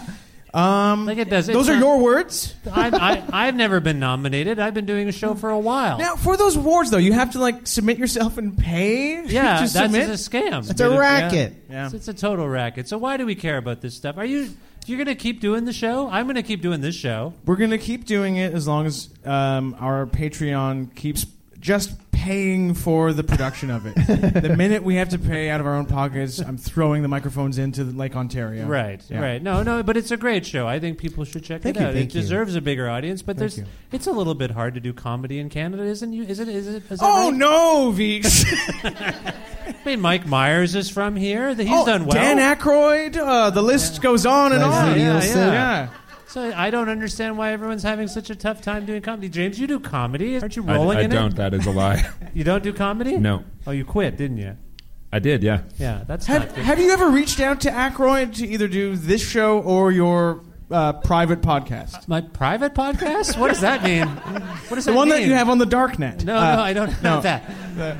[0.54, 1.46] um, like it does.
[1.48, 2.54] those it's are not- your words.
[2.70, 4.58] I, I, I've never been nominated.
[4.58, 5.98] I've been doing a show for a while.
[5.98, 9.24] Now, for those awards, though, you have to like submit yourself and pay.
[9.26, 10.08] yeah, to that's submit.
[10.08, 10.70] it's a scam.
[10.70, 10.96] It's a Yeah.
[10.98, 11.54] racket.
[11.68, 11.86] Yeah.
[11.86, 12.88] It's, it's a total racket.
[12.88, 14.16] So why do we care about this stuff?
[14.16, 14.50] Are you
[14.86, 16.08] you're going to keep doing the show?
[16.10, 17.32] I'm going to keep doing this show.
[17.46, 21.24] We're gonna keep doing it as long as um, our Patreon keeps
[21.58, 21.90] just
[22.24, 23.94] paying for the production of it.
[24.42, 27.58] the minute we have to pay out of our own pockets, I'm throwing the microphones
[27.58, 28.64] into Lake Ontario.
[28.66, 29.20] Right, Yeah.
[29.20, 29.42] right.
[29.42, 30.66] No, no, but it's a great show.
[30.66, 31.94] I think people should check Thank it you, out.
[31.94, 32.20] it you.
[32.22, 33.66] deserves a bigger audience, but Thank there's you.
[33.92, 36.22] it's a little bit hard to do comedy in Canada, isn't you?
[36.24, 36.48] Is it?
[36.48, 36.90] Is it?
[36.90, 37.36] Is Oh right?
[37.36, 38.46] no, Veeks!
[38.84, 41.54] I mean, Mike Myers is from here.
[41.54, 42.14] He's oh, done well.
[42.14, 43.18] Dan Aykroyd.
[43.18, 44.98] Uh, the list goes on and Leslie on.
[44.98, 45.52] yeah, yeah.
[45.52, 45.88] Yeah.
[46.34, 49.28] So I don't understand why everyone's having such a tough time doing comedy.
[49.28, 51.30] James, you do comedy, aren't you I, rolling I in don't.
[51.30, 51.36] it?
[51.36, 52.04] That is a lie.
[52.34, 53.16] You don't do comedy?
[53.18, 54.56] no, Oh, you quit, didn't you?
[55.12, 55.44] I did.
[55.44, 55.60] Yeah.
[55.78, 56.64] Yeah, that's Have, not good.
[56.64, 60.42] have you ever reached out to Aykroyd to either do this show or your
[60.72, 62.08] uh, private podcast?
[62.08, 63.38] My private podcast?
[63.38, 64.08] What does that mean?
[64.08, 66.24] What does The that one that you have on the darknet.
[66.24, 67.20] No, Uh, no, I don't have no.
[67.20, 67.96] that.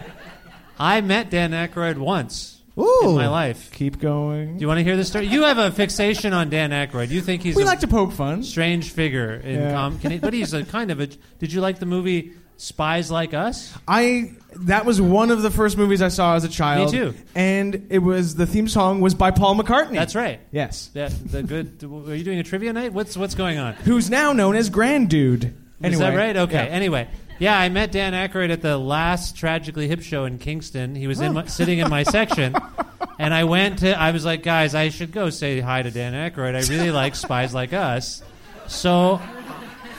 [0.76, 3.10] I met Dan Aykroyd once Ooh.
[3.10, 3.70] in my life.
[3.72, 4.56] Keep going.
[4.56, 5.26] Do you want to hear the story?
[5.26, 7.10] You have a fixation on Dan Aykroyd.
[7.10, 8.42] You think he's we a like to poke fun.
[8.42, 9.72] strange figure in Yeah.
[9.72, 11.06] com- can he, but he's a kind of a.
[11.38, 13.72] Did you like the movie Spies Like Us?
[13.86, 16.92] I that was one of the first movies I saw as a child.
[16.92, 17.14] Me too.
[17.34, 19.94] And it was the theme song was by Paul McCartney.
[19.94, 20.40] That's right.
[20.52, 20.88] Yes.
[20.94, 21.82] That, the good.
[22.08, 22.92] Are you doing a trivia night?
[22.92, 23.74] What's what's going on?
[23.74, 25.54] Who's now known as Grand Dude.
[25.82, 26.36] Anyway, Is that right?
[26.36, 26.54] Okay.
[26.54, 26.62] Yeah.
[26.72, 27.08] Anyway,
[27.38, 30.94] yeah, I met Dan Aykroyd at the last Tragically Hip show in Kingston.
[30.94, 32.54] He was in my, sitting in my section,
[33.18, 33.98] and I went to.
[33.98, 36.54] I was like, guys, I should go say hi to Dan Aykroyd.
[36.54, 38.22] I really like Spies Like Us.
[38.66, 39.20] So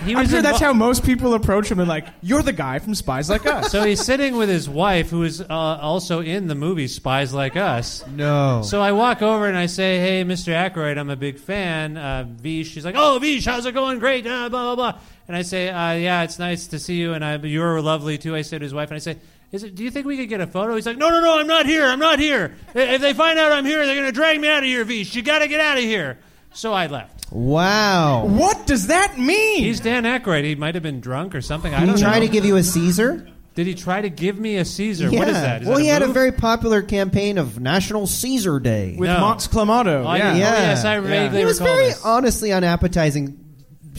[0.04, 0.20] he was.
[0.20, 0.30] I'm was.
[0.32, 1.78] sure that's how most people approach him.
[1.78, 5.10] They're like, "You're the guy from Spies Like Us." So he's sitting with his wife,
[5.10, 8.06] who is uh, also in the movie Spies Like Us.
[8.08, 8.62] No.
[8.64, 10.54] So I walk over and I say, "Hey, Mr.
[10.54, 14.00] Aykroyd, I'm a big fan." Uh, Vish, she's like, "Oh, Vish, how's it going?
[14.00, 15.00] Great." Uh, blah blah blah.
[15.28, 18.36] And I say, uh, "Yeah, it's nice to see you, and I, you're lovely too."
[18.36, 19.18] I say to his wife, and I say,
[19.52, 19.74] "Is it?
[19.76, 21.66] Do you think we could get a photo?" He's like, "No, no, no, I'm not
[21.66, 21.86] here.
[21.86, 22.54] I'm not here.
[22.76, 25.16] If they find out I'm here, they're gonna drag me out of here, Vish.
[25.16, 26.20] You got to get out of here."
[26.54, 27.26] So I left.
[27.32, 28.26] Wow.
[28.28, 29.60] what does that mean?
[29.64, 30.44] He's Dan Aykroyd.
[30.44, 31.74] He might have been drunk or something.
[31.74, 32.26] I Did don't he try know.
[32.28, 33.28] to give you a Caesar?
[33.56, 35.10] Did he try to give me a Caesar?
[35.10, 35.20] yeah.
[35.20, 35.62] What is that?
[35.64, 38.96] Is well, that he had a very popular campaign of National Caesar Day.
[38.98, 39.20] with No.
[39.20, 40.04] Mott's Clamato.
[40.04, 40.24] Oh, I yeah.
[40.26, 40.46] didn't know.
[40.46, 40.60] Yeah.
[40.70, 42.04] yes, I vaguely It was very this.
[42.06, 43.40] honestly unappetizing.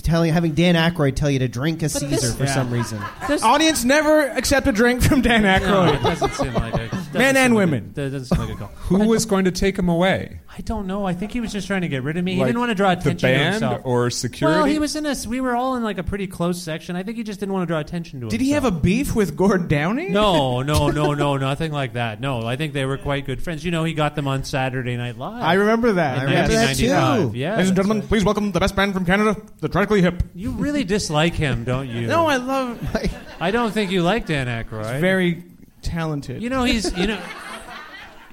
[0.02, 2.54] Telling having Dan Aykroyd tell you to drink a Caesar this- for Yeah.
[2.54, 3.00] some reason.
[3.42, 5.94] Audience never accept a drink from Dan No, Aykroyd.
[5.96, 7.88] it doesn't seem like a doesn't Men seem and like women.
[7.90, 8.68] A, that doesn't seem like a call.
[8.88, 10.40] Who was going to take him away?
[10.59, 11.04] I don't know.
[11.06, 12.35] I think he was just trying to get rid of me.
[12.35, 13.80] He Like didn't want to draw the attention to band himself.
[13.85, 14.56] or security?
[14.59, 15.26] Well, he was in us.
[15.26, 16.94] We were all in like a pretty close section.
[16.96, 18.30] I think he just didn't want to draw attention to it.
[18.30, 20.09] Did he have a beef with Gord Downie?
[20.09, 22.20] No, no, no, no, nothing like that.
[22.20, 23.64] No, I think they were quite good friends.
[23.64, 25.42] You know, he got them on Saturday Night Live.
[25.42, 26.18] I remember that.
[26.18, 26.88] I remember that too.
[26.88, 27.37] 1995.
[27.37, 28.09] Yeah, Ladies and that's gentlemen, right.
[28.09, 30.22] please welcome the best band from Canada, the Tragically Hip.
[30.35, 32.07] you really dislike him, don't you?
[32.07, 32.79] No, I love.
[33.40, 35.01] I don't think you like Dan Aykroyd.
[35.01, 35.44] Very
[35.83, 36.42] talented.
[36.42, 37.20] You know, he's you know,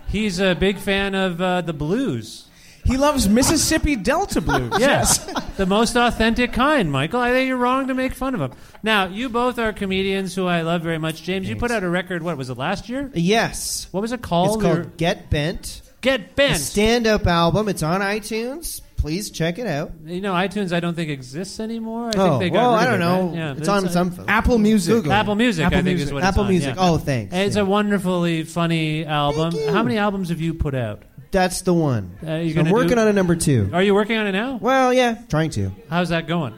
[0.08, 2.48] he's a big fan of uh, the blues.
[2.86, 4.74] he loves Mississippi Delta blues.
[4.80, 5.18] Yes,
[5.58, 7.20] the most authentic kind, Michael.
[7.20, 8.52] I think you're wrong to make fun of him.
[8.82, 11.24] Now, you both are comedians who I love very much.
[11.24, 12.24] James, you put out a record.
[12.24, 13.10] What was it last year?
[13.13, 13.88] Yes.
[13.92, 14.58] What was it called?
[14.62, 15.82] It's Or- called Get Bent.
[16.02, 16.58] Get Bent.
[16.58, 17.70] stand-up album.
[17.70, 18.82] It's on iTunes.
[19.04, 19.92] Please check it out.
[20.06, 22.08] you know, iTunes I don't think exists anymore.
[22.16, 23.28] I oh, think they got well, rid I don't it, know.
[23.28, 23.36] right?
[23.36, 24.94] Yeah, it's on uh, some Apple Music.
[24.94, 25.12] Google.
[25.12, 25.66] Apple Music.
[25.66, 26.08] Apple I think Music.
[26.08, 26.76] is what Apple it's on, Music.
[26.78, 26.89] yeah.
[26.89, 27.34] Oh, thanks.
[27.36, 27.63] It's Yeah.
[27.63, 29.52] a wonderfully funny album.
[29.52, 29.72] Thank you.
[29.74, 31.04] How many albums have you put out?
[31.32, 32.16] That's the one.
[32.26, 33.70] Uh, you So I'm working do- on a number two.
[33.74, 34.56] Are you working on it now?
[34.62, 35.72] Well, yeah, trying to.
[35.89, 36.54] How's that going?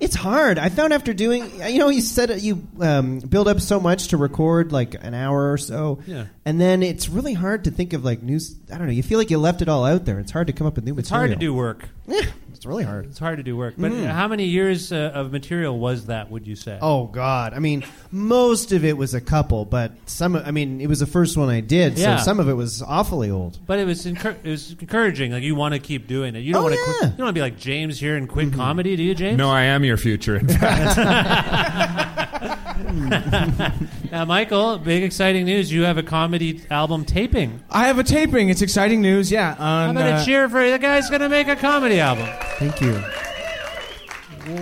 [0.00, 0.58] It's hard.
[0.58, 4.16] I found after doing, you know, you said you um, build up so much to
[4.16, 6.24] record like an hour or so, Yeah.
[6.46, 8.56] and then it's really hard to think of like news.
[8.72, 8.92] I don't know.
[8.94, 10.18] You feel like you left it all out there.
[10.18, 11.28] It's hard to come up with new It's material.
[11.28, 11.88] hard to do work.
[12.10, 13.06] Yeah, it's really hard.
[13.06, 13.74] It's hard to do work.
[13.78, 14.06] But Mm.
[14.06, 16.30] how many years uh, of material was that?
[16.30, 16.78] Would you say?
[16.82, 17.54] Oh God!
[17.54, 20.34] I mean, most of it was a couple, but some.
[20.36, 22.16] I mean, it was the first one I did, Yeah.
[22.18, 23.58] so some of it was awfully old.
[23.66, 25.32] But it was encour- it was encouraging.
[25.32, 26.40] Like you want to keep doing it.
[26.40, 26.80] You don't Oh, want to.
[26.80, 26.86] yeah.
[26.98, 28.56] Quit, you don't want to be like James here and quit Mm-hmm.
[28.56, 29.38] comedy, do you, James?
[29.38, 30.36] No, I am your future.
[30.36, 32.18] In fact,
[34.10, 35.70] Now, Michael, big exciting news.
[35.70, 37.62] You have a comedy album taping.
[37.70, 38.48] I have a taping.
[38.48, 39.30] It's exciting news.
[39.30, 39.54] Yeah.
[39.54, 40.70] How On, about uh, cheer for you.
[40.72, 42.26] the guy's going to make a comedy album?
[42.58, 42.94] Thank you.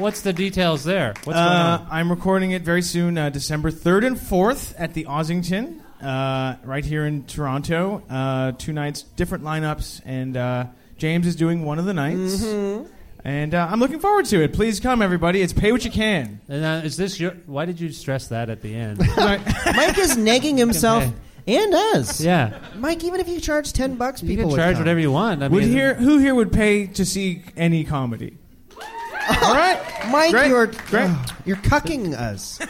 [0.01, 1.14] What's the details there?
[1.25, 1.88] What's Uh, going on?
[1.91, 6.85] I'm recording it very soon, uh, December 3rd and 4th at the Ossington, uh, right
[6.85, 8.03] here in Toronto.
[8.11, 10.67] Uh, two nights, different lineups, and uh,
[10.99, 12.45] James is doing one of the nights.
[13.24, 14.52] And uh, I'm looking forward to it.
[14.52, 15.42] Please come, everybody.
[15.42, 16.40] It's pay what you can.
[16.48, 17.33] And, uh, is this your?
[17.46, 18.98] Why did you stress that at the end?
[19.16, 21.04] Mike is negging himself
[21.46, 22.20] and us.
[22.20, 24.83] yeah, Mike, even if you charge ten bucks, you people can would charge come.
[24.83, 25.42] whatever you want.
[25.42, 28.37] I Would mean, here, who here would pay to see any comedy?
[29.42, 29.81] All right.
[30.11, 30.48] Mike, Great.
[30.48, 31.11] you're Great.
[31.44, 32.61] you're cucking us.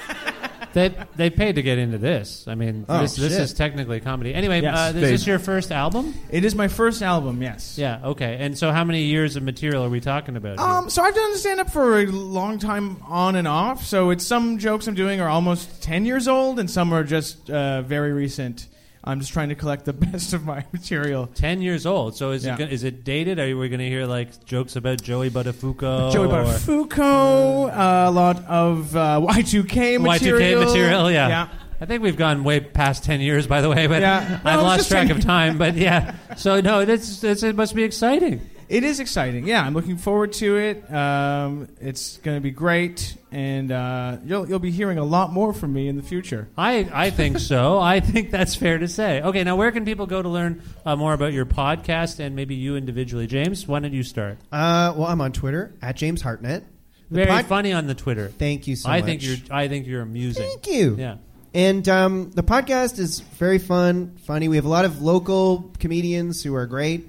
[0.78, 2.46] They they paid to get into this.
[2.48, 3.40] I mean, Oh, this this shit.
[3.42, 4.32] is technically comedy.
[4.34, 4.76] Anyway, Yes.
[4.78, 6.14] uh, is They- this your first album?
[6.30, 7.76] It is my first album, yes.
[7.76, 7.98] Yeah.
[8.04, 8.36] Okay.
[8.40, 10.58] And so, how many years of material are we talking about?
[10.58, 10.66] here?
[10.68, 13.84] Um, so I've done stand up for a long time on and off.
[13.84, 17.50] So it's some jokes I'm doing are almost 10 years old and some are just
[17.50, 18.66] uh, very recent.
[19.09, 21.27] I'm just trying to collect the best of my material.
[21.29, 22.14] Ten years old.
[22.16, 22.55] So is Yeah.
[22.55, 23.38] it go- is it dated?
[23.38, 26.12] Are we going to hear like jokes about Joey Buttafuoco?
[26.12, 30.62] Joey or- Buttafuoco, uh, a lot of uh, Y2K material.
[30.62, 31.29] Y2K material, yeah.
[31.29, 31.49] Yeah.
[31.81, 34.40] I think we've gone way past 10 years, by the way, but Yeah.
[34.44, 35.59] I've lost just track 10 of time.
[35.59, 38.40] But yeah, so no, it's, it must be exciting.
[38.68, 39.46] It is exciting.
[39.46, 40.92] Yeah, I'm looking forward to it.
[40.92, 45.54] Um, it's going to be great, and uh, you'll you'll be hearing a lot more
[45.54, 46.48] from me in the future.
[46.57, 47.78] I, I think so.
[47.78, 49.22] I think that's fair to say.
[49.22, 52.57] Okay, now where can people go to learn uh, more about your podcast and maybe
[52.57, 53.26] you individually?
[53.26, 54.37] James, why don't you start?
[54.52, 56.64] Uh, well, I'm on Twitter at James Hartnett.
[57.11, 58.28] The Very pod- funny on the Twitter.
[58.28, 59.07] Thank you so I much.
[59.07, 60.42] think you're I think you're amusing.
[60.46, 60.96] Thank you.
[60.98, 61.16] Yeah.
[61.54, 64.48] And um, the podcast is very fun, funny.
[64.48, 67.09] We have a lot of local comedians who are great,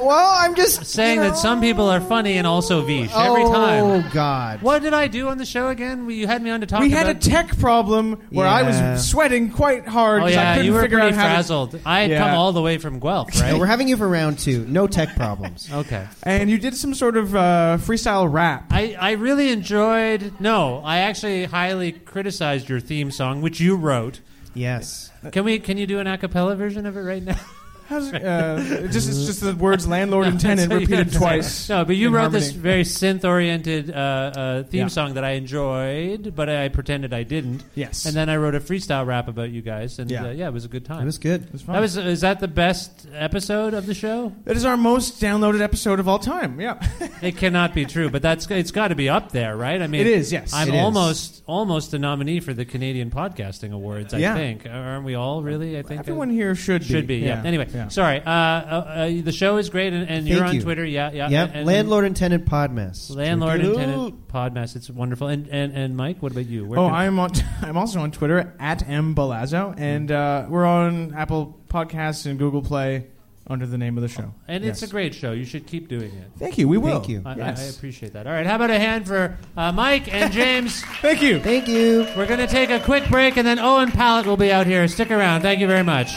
[0.00, 3.82] Well, I'm just saying that some people are funny and also Vish every time.
[3.84, 4.60] Oh God!
[4.62, 6.08] What did I do on the show again?
[6.10, 6.80] You had me on to talk.
[6.80, 10.52] we had a tech problem where I was sweating quite hard Oh 'cause I yeah,
[10.54, 11.80] couldn't you were figure pretty out how to- frazzled.
[11.86, 12.18] I had Yeah.
[12.18, 13.52] come all the way from Guelph, right?
[13.52, 14.64] No, we're having you for round two.
[14.68, 15.68] No tech problems.
[15.72, 16.06] okay.
[16.22, 18.66] And you did some sort of uh, freestyle rap.
[18.70, 20.32] I, I really enjoyed.
[20.40, 24.20] No, I actually highly criticized your theme song, which you wrote.
[24.54, 25.10] Yes.
[25.32, 25.58] Can we?
[25.58, 27.38] Can you do an a cappella version of it right now?
[27.86, 30.96] How's it, uh, it just it's just the words landlord and tenant That's you repeated
[30.98, 31.18] have to say.
[31.18, 31.68] twice.
[31.68, 32.62] No, but you in wrote this harmony.
[32.62, 34.86] very synth-oriented uh, uh, theme Yeah.
[34.88, 37.62] song that I enjoyed, but I pretended I didn't.
[37.74, 38.06] Yes.
[38.06, 40.26] And then I wrote a freestyle rap about you guys, and Yeah.
[40.26, 41.02] uh, yeah, it was a good time.
[41.02, 41.42] It was good.
[41.44, 41.74] It was fun.
[41.74, 41.96] That was.
[41.96, 44.32] Is that the best episode of the show?
[44.44, 46.60] That is our most downloaded episode of all time.
[46.60, 46.80] Yeah.
[47.22, 49.80] It cannot be true, but that's it's got to be up there, right?
[49.80, 50.52] I mean, It is, yes.
[50.52, 50.80] I'm It is.
[50.80, 54.12] almost almost a nominee for the Canadian Podcasting Awards.
[54.12, 54.34] I Yeah.
[54.34, 55.78] think aren't we all really?
[55.78, 56.86] I think Everyone here should be.
[56.88, 57.16] should be.
[57.18, 57.42] Yeah.
[57.42, 57.88] Anyway, Yeah.
[57.88, 58.20] sorry.
[58.20, 60.62] Uh, uh, uh, the show is great, and, and you're Thank on you.
[60.62, 60.84] Twitter.
[60.84, 61.28] Yeah, yeah.
[61.28, 61.50] Yep.
[61.54, 63.14] and- Landlord and tenant podmess.
[63.14, 64.28] Landlord and it tenant out.
[64.28, 64.76] podmess.
[64.76, 65.28] It's wonderful.
[65.28, 66.64] And, and and Mike, what about you?
[66.66, 67.30] Where Oh, can- I'm on.
[67.62, 72.62] I'm also on Twitter at m balazzo, and uh, we're on Apple Podcasts and Google
[72.62, 73.08] Play
[73.46, 74.32] under the name of the show.
[74.48, 75.32] and it's a great show.
[75.32, 76.30] You should keep doing it.
[76.38, 76.66] Thank you.
[76.66, 76.92] We will.
[77.00, 77.22] Thank you.
[77.26, 77.60] I, I- Yes.
[77.60, 78.26] I appreciate that.
[78.26, 80.80] All right, how about a hand for uh, Mike and James?
[81.02, 81.40] Thank you.
[81.40, 82.06] Thank you.
[82.16, 84.88] We're going to take a quick break, and then Owen Pallett will be out here.
[84.88, 85.42] Stick around.
[85.42, 86.14] Thank you very much.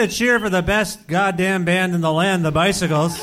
[0.00, 3.20] A cheer for the best goddamn band in the land, the Bicycles?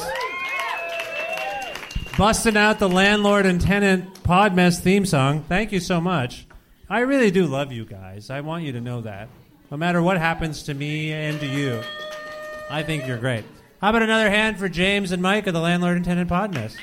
[2.17, 5.43] busting out the landlord and tenant podmess theme song.
[5.49, 6.45] Thank you so much.
[6.87, 8.29] I really do love you guys.
[8.29, 9.27] I want you to know that.
[9.71, 11.81] No matter what happens to me and to you,
[12.69, 13.43] I think you're great.
[13.81, 16.75] How about another hand for James and Mike of the landlord and tenant podmess?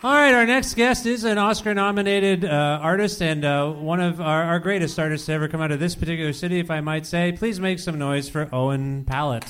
[0.00, 4.20] All right, our next guest is an Oscar nominated uh, artist and uh, one of
[4.20, 7.04] our, our greatest artists to ever come out of this particular city, if I might
[7.04, 7.32] say.
[7.32, 9.44] Please make some noise for Owen Pallett.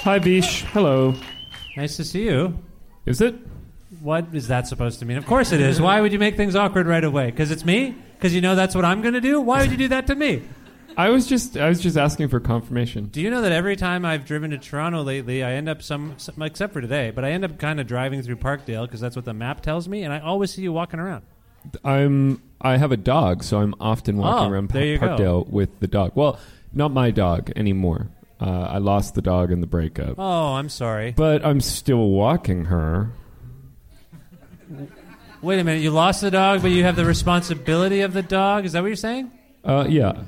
[0.00, 0.62] Hi, Vish.
[0.72, 1.14] Hello.
[1.76, 2.58] Nice to see you.
[3.06, 3.36] Is it?
[4.00, 5.16] What is that supposed to mean?
[5.16, 5.80] Of course it is.
[5.80, 7.26] Why would you make things awkward right away?
[7.30, 7.94] Because it's me?
[8.16, 9.40] Because you know that's what I'm going to do?
[9.40, 10.42] Why would you do that to me?
[10.96, 13.06] I was just I was just asking for confirmation.
[13.06, 16.14] Do you know that every time I've driven to Toronto lately, I end up some,
[16.18, 19.16] some except for today, but I end up kind of driving through Parkdale because that's
[19.16, 21.24] what the map tells me, and I always see you walking around.
[21.84, 25.06] I'm I have a dog, so I'm often walking Oh, around there you go.
[25.08, 26.12] Parkdale with the dog.
[26.14, 26.38] Well,
[26.72, 28.08] not my dog anymore.
[28.40, 31.12] Uh, I lost the dog in the breakup, Oh, I'm sorry.
[31.12, 33.10] but I'm still walking her.
[35.40, 35.82] Wait a minute.
[35.82, 38.64] You lost the dog, but you have the responsibility of the dog.
[38.64, 39.30] Is that what you're saying?
[39.64, 40.22] Uh, yeah,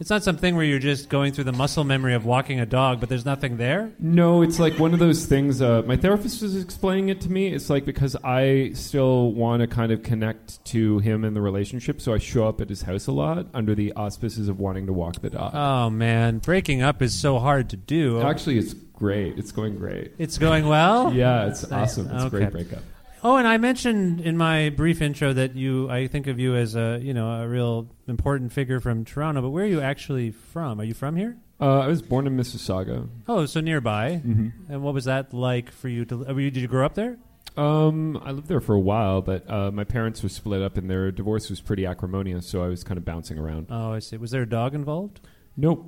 [0.00, 3.00] It's not something where you're just going through the muscle memory of walking a dog,
[3.00, 3.92] but there's nothing there.
[3.98, 5.60] No, it's like one of those things.
[5.60, 7.48] Uh, my therapist was explaining it to me.
[7.48, 12.00] It's like because I still want to kind of connect to him and the relationship,
[12.00, 14.92] so I show up at his house a lot under the auspices of wanting to
[14.94, 15.52] walk the dog.
[15.54, 18.22] Oh man, breaking up is so hard to do.
[18.22, 19.38] Actually, it's great.
[19.38, 20.12] It's going great.
[20.16, 21.12] It's going well.
[21.12, 22.06] Yeah, it's awesome.
[22.06, 22.38] It's a Okay.
[22.38, 22.82] great breakup.
[23.22, 26.74] Oh, and I mentioned in my brief intro that you, I think of you as
[26.74, 29.42] a, you know, a real important figure from Toronto.
[29.42, 30.80] But where are you actually from?
[30.80, 31.36] Are you from here?
[31.60, 33.08] Uh, I was born in Mississauga.
[33.28, 34.22] Oh, so nearby.
[34.24, 34.52] Mhm.
[34.70, 36.24] And what was that like for you to?
[36.24, 37.18] Did you grow up there?
[37.58, 40.88] Um, I lived there for a while, but uh, my parents were split up, and
[40.88, 42.46] their divorce was pretty acrimonious.
[42.46, 43.66] So I was kind of bouncing around.
[43.68, 44.16] Oh, I see.
[44.16, 45.20] Was there a dog involved?
[45.58, 45.84] Nope.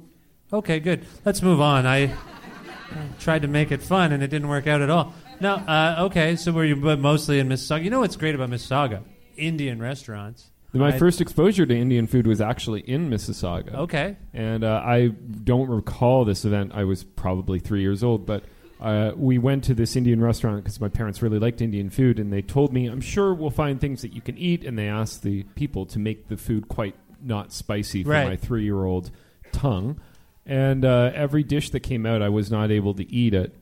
[0.53, 1.07] Okay, good.
[1.25, 1.87] Let's move on.
[1.87, 2.15] I
[3.19, 5.15] tried to make it fun, and it didn't work out at all.
[5.43, 5.55] No.
[5.57, 7.85] Uh, okay, so were you but mostly in Mississauga?
[7.85, 9.03] You know what's great about Mississauga?
[9.37, 10.51] Indian restaurants.
[10.73, 13.75] My I- first exposure to Indian food was actually in Mississauga.
[13.75, 14.17] Okay.
[14.33, 16.73] And uh, I don't recall this event.
[16.75, 18.45] I was probably three years old, but
[18.81, 22.33] uh, we went to this Indian restaurant because my parents really liked Indian food, and
[22.33, 25.23] they told me, "I'm sure we'll find things that you can eat." And they asked
[25.23, 28.27] the people to make the food quite not spicy for Right.
[28.29, 29.11] my three-year-old
[29.53, 30.01] tongue.
[30.47, 33.55] And uh, every dish that came out, I was not able to eat it.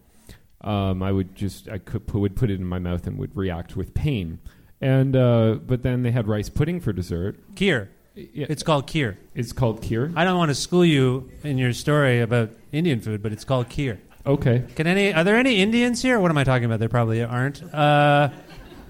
[0.62, 3.34] Um, I would just I could put, would put it in my mouth and would
[3.36, 4.40] react with pain.
[4.80, 7.36] And uh, but then they had rice pudding for dessert.
[7.54, 7.88] Kheer.
[8.14, 8.46] Yeah.
[8.48, 9.16] It's called kheer.
[9.34, 10.12] It's called kheer.
[10.16, 13.68] I don't want to school you in your story about Indian food, but it's called
[13.68, 13.98] kheer.
[14.26, 14.64] Okay.
[14.74, 15.14] Can any?
[15.14, 16.20] Are there any Indians here?
[16.20, 16.78] What am I talking about?
[16.80, 17.62] There probably aren't.
[17.72, 18.30] Uh,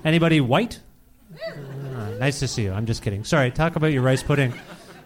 [0.05, 0.81] anybody white?
[1.33, 2.73] Ah, nice to see you.
[2.73, 3.25] I'm just kidding.
[3.25, 3.51] Sorry.
[3.51, 4.53] Talk about your rice pudding.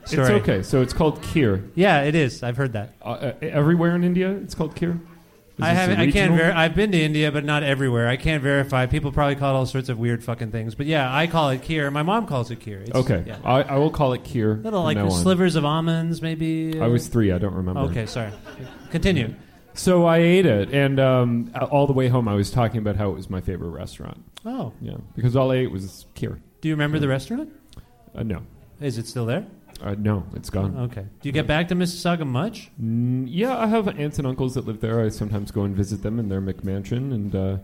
[0.06, 0.22] Story.
[0.22, 0.62] It's okay.
[0.62, 1.70] So it's called kheer.
[1.74, 2.42] Yeah, it is.
[2.42, 2.92] I've heard that.
[3.02, 5.00] Uh, uh, everywhere in India, it's called kheer.
[5.60, 6.00] I haven't.
[6.00, 6.34] I can't.
[6.34, 8.08] Ver- I've been to India, but not everywhere.
[8.08, 8.86] I can't verify.
[8.86, 10.74] People probably call it all sorts of weird fucking things.
[10.74, 11.92] But yeah, I call it kheer.
[11.92, 12.80] My mom calls it kheer.
[12.82, 13.38] It's, Okay, Yeah.
[13.44, 14.56] I, I will call it kheer.
[14.64, 15.10] Little from like now on.
[15.22, 16.80] slivers of almonds, maybe.
[16.80, 17.30] I was three.
[17.30, 17.80] I don't remember.
[17.82, 18.32] Okay, sorry.
[18.90, 19.34] Continue.
[19.74, 23.10] So I ate it, and um, all the way home, I was talking about how
[23.10, 24.22] it was my favorite restaurant.
[24.44, 24.72] Oh.
[24.80, 26.38] yeah, because all I ate was kheer.
[26.60, 27.50] Do you remember the restaurant?
[28.14, 28.42] Uh, no,
[28.80, 29.44] Is it still there?
[29.84, 30.76] Uh, no, it's gone.
[30.90, 31.02] Okay.
[31.20, 32.70] Do you get back to Mississauga much?
[32.82, 35.00] Mm, yeah, I have aunts and uncles that live there.
[35.04, 37.58] I sometimes go and visit them in their McMansion, and uh,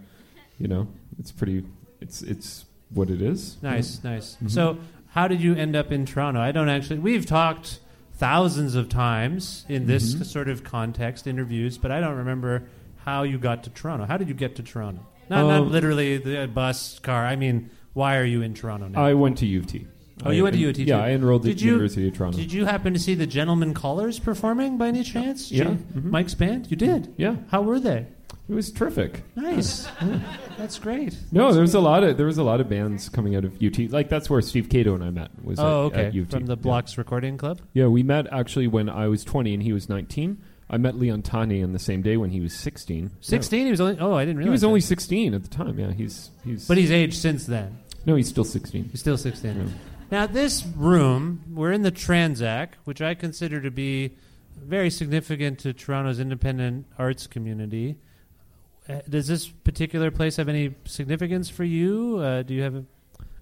[0.59, 0.87] you know,
[1.19, 1.65] it's pretty.
[2.01, 3.57] It's it's what it is.
[3.63, 4.37] Nice, nice.
[4.43, 4.51] Mhm.
[4.51, 6.41] So, how did you end up in Toronto?
[6.41, 6.99] I don't actually.
[6.99, 7.81] We've talked
[8.15, 10.25] thousands of times in this Mhm.
[10.27, 12.65] sort of context, interviews, but I don't remember
[13.05, 14.05] how you got to Toronto.
[14.05, 15.07] How did you get to Toronto?
[15.31, 17.25] Not, not Um, literally the bus, car.
[17.25, 19.03] I mean, why are you in Toronto now?
[19.03, 19.87] I went to U of T.
[20.25, 20.85] Oh, I- you went to and- U.
[20.85, 20.99] Yeah.
[21.03, 22.39] I enrolled Did at you- University of Toronto.
[22.39, 25.51] Did you happen to see the Gentlemen Callers performing by any chance?
[25.51, 25.65] Yeah.
[25.65, 26.05] Jim- Mhm.
[26.11, 26.67] Mike's band.
[26.71, 27.09] You did.
[27.17, 27.37] Yeah.
[27.49, 28.07] How were they?
[28.49, 29.23] It was terrific.
[29.37, 29.87] Nice.
[30.59, 31.17] That's great.
[31.31, 31.79] No, That's there was great.
[31.79, 33.79] a lot of there was a lot of bands coming out of UT.
[33.89, 35.31] Like that's where Steve Kado and I met.
[35.45, 36.07] Was Oh, at, okay.
[36.07, 36.31] at UT.
[36.33, 36.63] From the Yeah.
[36.63, 37.61] Blocks Recording Club.
[37.75, 40.39] Yeah, we met actually when I was 20 and he was 19.
[40.69, 43.11] I met Leon Taheny on the same day when he was 16.
[43.21, 43.65] 16.
[43.67, 43.99] He was only.
[44.01, 44.49] Oh, I didn't realize.
[44.49, 44.67] He was that.
[44.69, 45.79] only 16 at the time.
[45.79, 46.67] Yeah, he's he's.
[46.69, 47.79] But he's aged since then.
[48.07, 48.89] no, he's still 16.
[48.91, 49.55] He's still 16.
[49.57, 49.63] Yeah.
[50.11, 54.17] Now, this room, we're in the Transac, which I consider to be
[54.57, 57.97] very significant to Toronto's independent arts community.
[58.89, 62.17] Uh, Does this particular place have any significance for you?
[62.19, 62.85] Uh, do you have a.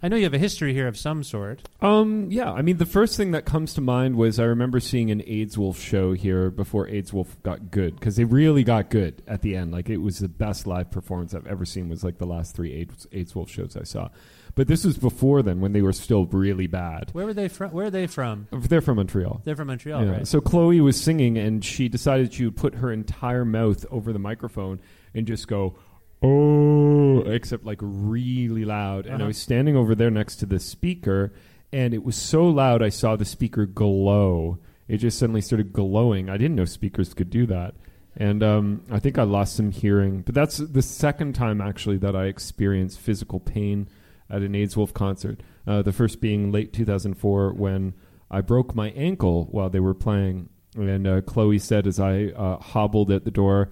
[0.00, 1.68] I know you have a history here of some sort.
[1.80, 5.10] Um, yeah, I mean, the first thing that comes to mind was I remember seeing
[5.10, 9.22] an AIDS Wolf show here before AIDS Wolf got good because they really got good
[9.26, 9.72] at the end.
[9.72, 11.88] Like it was the best live performance I've ever seen.
[11.88, 14.10] Was like the last three AIDS, AIDS Wolf shows I saw,
[14.58, 17.10] but this was before then when they were still really bad.
[17.12, 17.70] Where were they from?
[17.70, 18.48] Where are they from?
[18.50, 19.40] They're from Montreal.
[19.44, 20.10] They're from Montreal, Yeah.
[20.10, 20.26] right?
[20.26, 24.18] So Chloe was singing, and she decided she would put her entire mouth over the
[24.18, 24.80] microphone
[25.14, 25.76] and just go,
[26.22, 29.04] "Oh," except like really loud.
[29.06, 29.26] And I Uh-huh.
[29.28, 31.32] was standing over there next to the speaker,
[31.72, 34.58] and it was so loud I saw the speaker glow.
[34.88, 36.28] It just suddenly started glowing.
[36.28, 37.74] I didn't know speakers could do that.
[38.16, 40.22] And um, I think I lost some hearing.
[40.22, 43.86] But that's the second time, actually, that I experienced physical pain
[44.30, 45.42] at an AIDS Wolf concert.
[45.66, 47.94] Uh, the first being late 2004 when
[48.30, 50.48] I broke my ankle while they were playing.
[50.74, 53.70] And uh, Chloe said as I uh, hobbled at the door,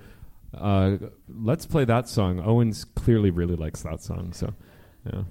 [0.55, 0.97] uh,
[1.29, 2.41] let's play that song.
[2.41, 4.33] Owens clearly really likes that song.
[4.33, 4.55] So,
[5.05, 5.23] yeah.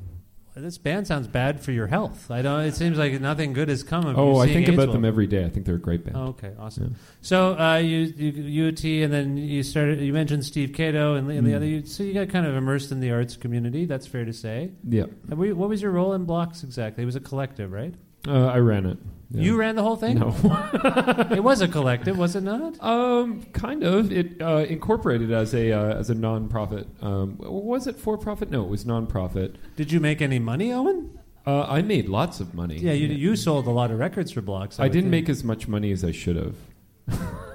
[0.58, 2.32] This band sounds bad for your health.
[2.32, 2.62] I don't.
[2.62, 4.18] It seems like nothing good has come of.
[4.18, 5.44] Oh, I think about them every day.
[5.44, 6.16] I think they're a great band.
[6.16, 6.92] Oh, okay, awesome.
[6.92, 6.98] Yeah.
[7.22, 10.00] So uh, you, you UT, and then you started.
[10.00, 11.56] You mentioned Steve Kado and, the- and the Mm.
[11.58, 11.66] other.
[11.66, 13.84] You, so you got kind of immersed in the arts community.
[13.86, 14.72] That's fair to say.
[14.88, 15.06] Yeah.
[15.28, 17.04] We- what was your role in Blocks exactly?
[17.04, 17.94] It was a collective, right?
[18.28, 18.98] Uh, I ran it.
[19.32, 19.42] Yeah.
[19.42, 20.20] You ran the whole thing.
[20.20, 20.36] No.
[21.32, 22.82] it was a collective, was it not?
[22.82, 24.12] Um, kind of.
[24.12, 26.88] It uh, incorporated as a uh, as a non-profit.
[27.02, 28.52] Um, was it for profit?
[28.52, 29.58] No, it was non-profit.
[29.76, 31.20] Did you make any money, Owen?
[31.46, 32.78] Uh, I made lots of money.
[32.78, 34.80] Yeah, you, you sold a lot of records for blocks.
[34.80, 35.26] I would didn't think.
[35.26, 36.56] make as much money as I should have.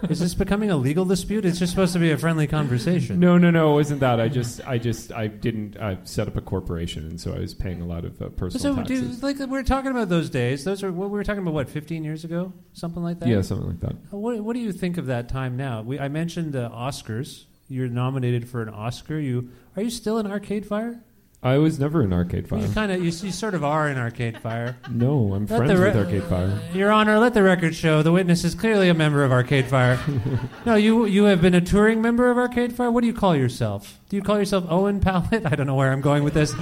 [0.09, 1.44] Is this becoming a legal dispute?
[1.44, 3.20] It's just supposed to be a friendly conversation.
[3.20, 3.72] No, no, no.
[3.72, 4.18] It wasn't that.
[4.20, 7.53] I just, I just, I didn't I set up a corporation, and so I was
[7.53, 9.16] paying a lot of uh, personal So, taxes.
[9.16, 10.64] dude, like we're talking about those days.
[10.64, 11.53] Those are what we were talking about.
[11.55, 13.28] What, fifteen years ago, something like that.
[13.28, 13.92] Yeah, something like that.
[14.12, 15.82] Uh, What, what do you think of that time now?
[15.82, 17.44] We, I mentioned the Oscars.
[17.68, 19.18] You're nominated for an Oscar.
[19.18, 21.03] You are you still in Arcade Fire?
[21.43, 22.61] I was never in Arcade Fire.
[22.61, 24.76] You kind of you, you sort of are in Arcade Fire.
[24.91, 26.61] No, I'm Let friends re- with Arcade Fire.
[26.74, 29.99] Your Honor, let the record show the witness is clearly a member of Arcade Fire.
[30.66, 32.91] no, you you have been a touring member of Arcade Fire.
[32.91, 33.99] What do you call yourself?
[34.11, 35.46] Do you call yourself Owen Pallett?
[35.52, 36.52] I don't know where I'm going with this.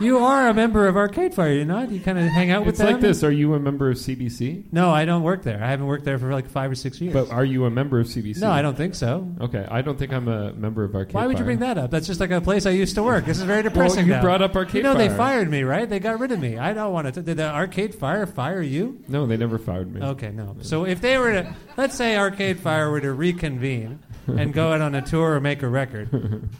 [0.00, 1.90] You are a member of Arcade Fire, you're not?
[1.90, 2.88] You kind of hang out with It's them.
[2.88, 3.24] It's like this.
[3.24, 4.64] Are you a member of CBC?
[4.70, 5.64] No, I don't work there.
[5.64, 7.14] I haven't worked there for like five or six years.
[7.14, 8.42] But are you a member of CBC?
[8.42, 9.26] No, I don't think so.
[9.40, 11.22] Okay, I don't think I'm a member of Arcade Fire.
[11.22, 11.90] Why would you bring that up?
[11.90, 13.24] That's just like a place I used to work.
[13.24, 14.04] This is very depressing.
[14.04, 14.20] you now.
[14.20, 15.88] brought up Arcade You know they fired me, right?
[15.88, 16.58] They got rid of me.
[16.58, 17.22] I don't want to.
[17.22, 19.02] Did the Arcade Fire fire you?
[19.08, 20.02] No, they never fired me.
[20.02, 20.54] Okay, no.
[20.60, 24.80] So if they were to, let's say Arcade Fire were to reconvene and go out
[24.80, 26.08] on a tour or make a record,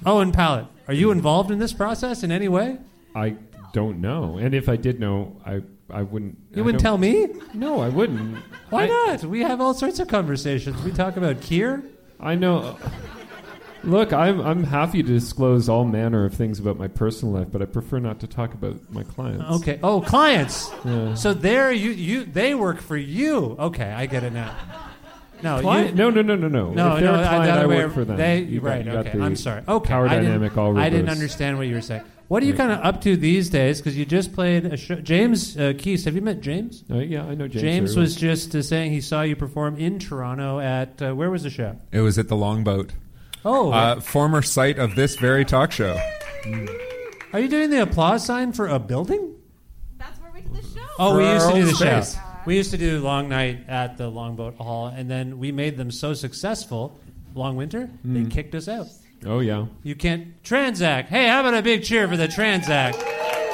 [0.05, 2.79] oh, Owen Pallett, are you involved in this process in any way?
[3.15, 3.37] I
[3.73, 4.37] don't know.
[4.39, 6.39] And if I did know, I I wouldn't.
[6.55, 7.29] You I wouldn't tell me?
[7.55, 8.39] No, I wouldn't.
[8.71, 9.25] Why I- not?
[9.25, 10.81] We have all sorts of conversations.
[10.83, 11.83] We talk about kheer.
[12.21, 12.77] I know.
[13.83, 17.63] Look, I'm I'm happy to disclose all manner of things about my personal life, but
[17.63, 19.45] I prefer not to talk about my clients.
[19.63, 19.81] Okay.
[19.83, 20.71] Oh, clients.
[20.85, 21.15] Yeah.
[21.15, 23.57] So there, you you they work for you.
[23.59, 24.55] Okay, I get it now.
[25.43, 25.91] No, Client?
[25.91, 26.71] you, no, no, no, no, no.
[26.71, 28.17] No, if they're no, a the client, other I way work for them.
[28.17, 29.19] They, You got- right, you got okay.
[29.19, 29.63] the I'm sorry.
[29.67, 32.03] Okay, Power I didn't- dynamic all I didn't understand what you were saying.
[32.29, 33.81] What are you kind of up to these days?
[33.81, 34.95] Because you just played a show.
[34.97, 36.05] James uh, Keese.
[36.05, 36.85] Have you met James?
[36.89, 37.63] Uh, yeah, I know James.
[37.63, 41.43] James was just uh, saying he saw you perform in Toronto at uh, where was
[41.43, 41.77] the show?
[41.91, 42.93] It was at the Longboat.
[43.45, 45.99] Oh, Uh, former site of this very talk show.
[47.33, 49.35] are you doing the applause sign for a building?
[49.99, 50.87] That's where we did the show.
[51.01, 52.21] Oh, For we used to do old the show.
[52.51, 55.93] We used to do Long Night at the Longboat Hall, and then we made them
[55.93, 56.99] so successful,
[57.33, 58.31] Long Winter, they Mm.
[58.33, 58.89] kicked us out.
[59.25, 59.67] Oh yeah.
[59.85, 61.05] You can't Transac.
[61.07, 62.95] Hey, how about a big cheer for the Transac?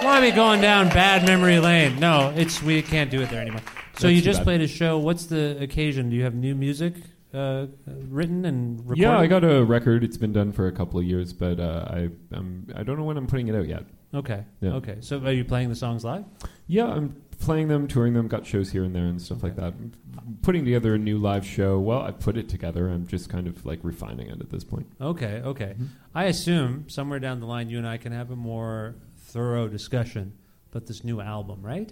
[0.03, 2.01] Why are we going down bad memory lane?
[2.01, 3.61] No, it's we can't do it there anymore.
[3.99, 4.45] So That's you too just bad.
[4.45, 4.97] played a show.
[4.97, 6.09] What's the occasion?
[6.09, 6.95] Do you have new music
[7.35, 7.67] uh,
[8.09, 9.03] written and recorded?
[9.03, 10.05] Yeah, I got a record.
[10.05, 13.05] It's been done for a couple of years, but uh, I I'm, I don't know
[13.05, 13.85] when I'm putting it out yet.
[14.15, 14.45] Okay.
[14.61, 14.75] Yeah.
[14.75, 14.99] Okay.
[15.01, 16.25] So are you playing the songs live?
[16.67, 19.75] Yeah, I'm playing them, touring them, got shows here and there and stuff like that.
[20.17, 21.79] I'm putting together a new live show.
[21.79, 22.89] Well, I put it together.
[22.89, 24.87] I'm just kind of like refining it at this point.
[25.01, 25.43] Okay.
[25.45, 25.75] Okay.
[25.75, 25.85] Mm-hmm.
[26.15, 30.33] I assume somewhere down the line, you and I can have a more thorough discussion
[30.71, 31.91] about this new album, right?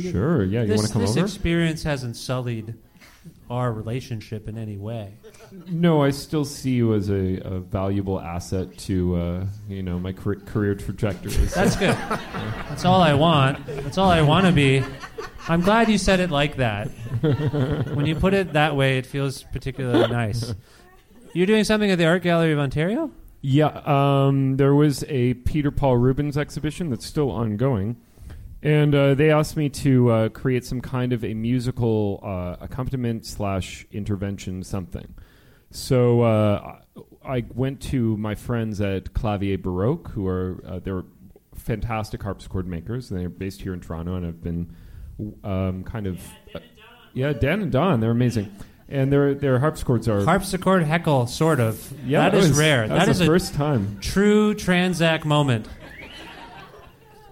[0.00, 1.22] Sure, yeah, you wanna come this over?
[1.22, 2.74] This experience hasn't sullied
[3.50, 5.14] our relationship in any way.
[5.68, 10.12] No, I still see you as a, a valuable asset to uh, you know my
[10.12, 11.32] car- career trajectory.
[11.54, 11.96] That's good.
[12.68, 13.64] That's all I want.
[13.66, 14.82] That's all I want to be.
[15.46, 16.88] I'm glad you said it like that.
[17.94, 20.54] When you put it that way, it feels particularly nice.
[21.34, 23.10] You're doing something at the Art Gallery of Ontario?
[23.42, 27.96] Yeah, um, there was a Peter Paul Rubens exhibition that's still ongoing,
[28.64, 33.24] and uh, they asked me to uh, create some kind of a musical uh, accompaniment
[33.26, 35.14] slash intervention something.
[35.70, 36.78] So uh,
[37.24, 41.04] I went to my friends at Claviers Baroques, who are uh, they're
[41.54, 43.08] fantastic harpsichord makers.
[43.08, 44.74] They're based here in Toronto, and have been
[45.44, 46.20] um, kind of
[46.54, 46.60] uh,
[47.12, 48.00] yeah, Dan and Don.
[48.00, 48.50] They're amazing.
[48.88, 51.92] And their their harpsichords are Harpsichord heckle, sort of.
[52.06, 52.86] Yeah, that that is was- rare.
[52.86, 53.98] that That is the a first time.
[54.00, 55.66] True Transac moment.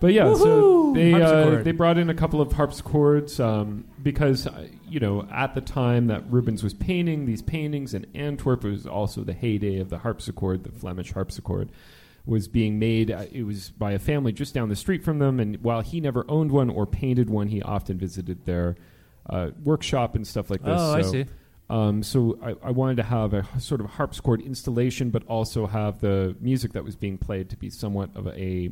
[0.02, 4.66] But yeah, so they uh, they brought in a couple of harpsichords um, because uh,
[4.88, 8.84] you know at the time that Rubens was painting these paintings in Antwerp, it was
[8.84, 11.70] also the heyday of the harpsichord, the Flemish harpsichord
[12.26, 13.12] was being made.
[13.12, 16.00] Uh, it was by a family just down the street from them, and while he
[16.00, 18.74] never owned one or painted one, he often visited their
[19.30, 20.80] uh, workshop and stuff like this.
[20.80, 21.26] Oh, I So, see.
[21.70, 26.00] Um, so I, I wanted to have a sort of harpsichord installation, but also have
[26.00, 28.70] the music that was being played to be somewhat of a,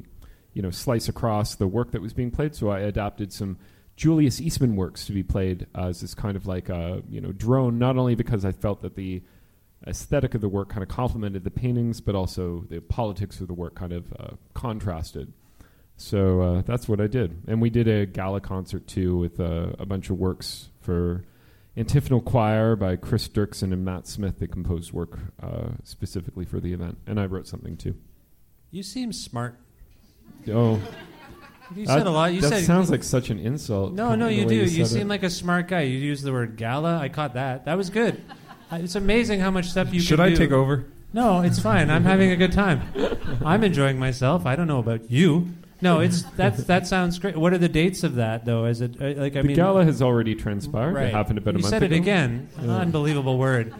[0.54, 2.54] you know, slice across the work that was being played.
[2.54, 3.58] So I adapted some
[3.96, 7.78] Julius Eastman works to be played as this kind of like a you know drone.
[7.78, 9.22] Not only because I felt that the
[9.86, 13.54] aesthetic of the work kind of complemented the paintings, but also the politics of the
[13.54, 15.32] work kind of uh, contrasted.
[15.96, 19.72] So uh, that's what I did, and we did a gala concert too with uh,
[19.78, 21.26] a bunch of works for
[21.76, 24.38] Antiphonal Choir by Chris Dirksen and Matt Smith.
[24.38, 27.96] They composed work uh, specifically for the event, and I wrote something too.
[28.70, 29.58] You seem smart.
[30.52, 30.80] Oh,
[31.74, 32.32] You said a lot.
[32.32, 33.92] You that said sounds like such an insult.
[33.92, 34.54] No, no, you do.
[34.54, 35.08] You said seem it.
[35.08, 35.82] like a smart guy.
[35.82, 36.98] You used the word gala.
[36.98, 37.64] I caught that.
[37.66, 38.20] That was good.
[38.72, 40.36] It's amazing how much stuff you Should can I do.
[40.36, 40.86] take over?
[41.12, 41.90] No, it's fine.
[41.90, 42.82] I'm having a good time.
[43.44, 44.46] I'm enjoying myself.
[44.46, 45.48] I don't know about you.
[45.82, 47.36] No, it's that's that sounds great.
[47.36, 48.66] What are the dates of that though?
[48.66, 50.94] Is it uh, like I the mean, gala has already transpired.
[50.94, 51.06] right?
[51.06, 51.94] It happened about a you month said ago.
[51.94, 52.48] it again.
[52.62, 52.76] Yeah.
[52.76, 53.74] Unbelievable word.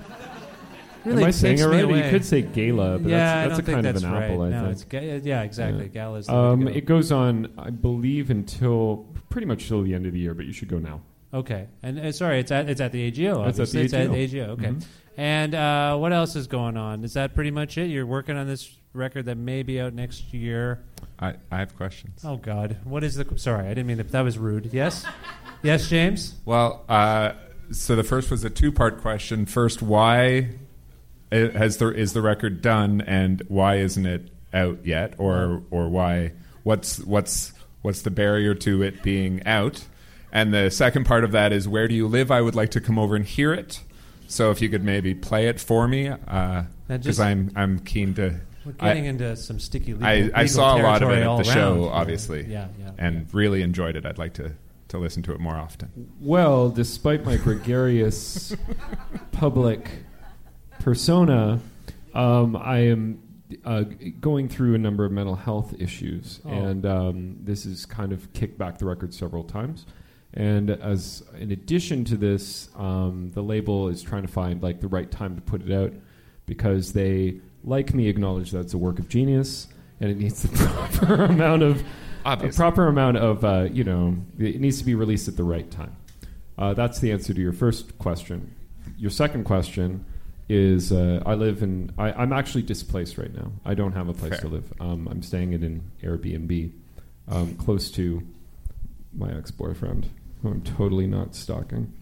[1.06, 2.04] Am I saying takes it me right?
[2.04, 4.04] You could say gala, but yeah, that's, I that's don't a think kind that's of
[4.04, 4.22] an right.
[4.24, 4.42] apple.
[4.42, 4.72] I no, think.
[4.72, 5.82] it's ga- yeah, exactly.
[5.84, 5.88] Yeah.
[5.88, 6.70] Gala's the Um, go.
[6.70, 10.44] it goes on, I believe, until pretty much till the end of the year, but
[10.46, 11.00] you should go now.
[11.32, 13.44] Okay, and uh, sorry, it's at it's at the AGO.
[13.44, 13.78] It's at obviously.
[13.78, 14.14] the It's at AGO.
[14.44, 14.52] AGO.
[14.52, 14.84] Okay, Mhm.
[15.16, 17.04] and uh, what else is going on?
[17.04, 17.86] Is that pretty much it?
[17.86, 20.80] You're working on this record that may be out next year.
[21.20, 22.22] I, I have questions.
[22.24, 23.26] Oh God, what is the?
[23.38, 24.10] Sorry, I didn't mean that.
[24.10, 24.70] That was rude.
[24.72, 25.06] Yes,
[25.62, 26.34] yes, James.
[26.44, 27.32] Well, uh,
[27.70, 29.46] so the first was a two-part question.
[29.46, 30.48] First, why
[31.32, 35.88] i- has the is the record done, and why isn't it out yet, or or
[35.88, 37.52] why what's what's
[37.82, 39.84] what's the barrier to it being out?
[40.32, 42.30] And the second part of that is where do you live?
[42.30, 43.82] I would like to come over and hear it.
[44.28, 48.14] So if you could maybe play it for me, uh, because just- I'm I'm keen
[48.14, 48.40] to.
[48.64, 51.18] We're getting I- into some sticky legal, I, I legal saw a lot of it
[51.20, 52.90] at all the show, obviously, Yeah, yeah.
[52.98, 54.04] and really enjoyed it.
[54.04, 54.52] I'd like to,
[54.88, 55.90] to listen to it more often.
[56.20, 58.54] Well, despite my gregarious
[59.32, 59.88] public
[60.80, 61.60] persona,
[62.14, 63.22] um, I am
[63.64, 63.84] uh,
[64.20, 66.50] going through a number of mental health issues, Oh.
[66.50, 69.86] and um, this has kind of kicked back the record several times.
[70.34, 74.86] And as in addition to this, um, the label is trying to find like the
[74.88, 75.92] right time to put it out
[76.46, 79.66] because they, like me, acknowledge that it's a work of genius
[80.00, 80.48] and it needs the
[80.98, 81.82] proper amount of
[82.24, 85.68] a proper amount of uh, you know it needs to be released at the right
[85.70, 85.96] time.
[86.56, 88.54] Uh, that's the answer to your first question.
[88.98, 90.04] Your second question
[90.50, 93.52] is uh, I live in I, I'm actually displaced right now.
[93.64, 94.40] I don't have a place Fair.
[94.40, 94.72] to live.
[94.80, 96.72] Um, I'm staying in an Airbnb
[97.28, 98.26] um, close to
[99.16, 100.08] my ex-boyfriend,
[100.42, 101.92] who I'm totally not stalking.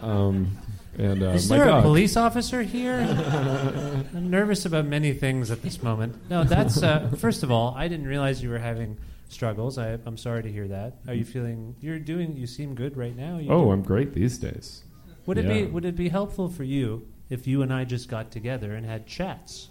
[0.00, 0.56] Um,
[0.98, 2.94] and uh, Is my there a police officer here?
[4.14, 6.16] I'm nervous about many things at this moment.
[6.30, 7.74] No, that's uh, first of all.
[7.76, 8.96] I didn't realize you were having
[9.28, 9.76] struggles.
[9.78, 10.96] I, I'm sorry to hear that.
[11.06, 11.76] Are you feeling?
[11.80, 12.34] You're doing.
[12.36, 13.36] You seem good right now.
[13.38, 14.84] You Oh, do- I'm great these days.
[15.26, 18.30] Would it be Would it be helpful for you if you and I just got
[18.30, 19.70] together and had chats?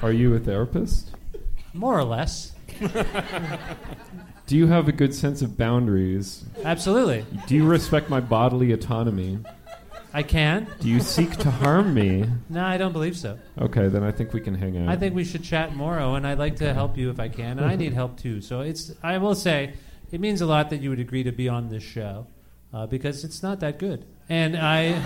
[0.00, 1.14] Are you a therapist?
[1.74, 2.52] More or less.
[4.46, 6.44] Do you have a good sense of boundaries?
[6.64, 7.26] Absolutely.
[7.46, 9.40] Do you respect my bodily autonomy?
[10.14, 10.68] I can.
[10.78, 12.26] Do you seek to harm me?
[12.48, 13.38] No, I don't believe so.
[13.60, 14.88] Okay, then I think we can hang out.
[14.88, 17.58] I think we should chat more, and I'd like to help you if I can,
[17.58, 18.40] and I need help too.
[18.40, 18.92] So it's.
[19.02, 19.74] I will say,
[20.12, 22.26] it means a lot that you would agree to be on this show,
[22.72, 25.00] uh, because it's not that good, and I.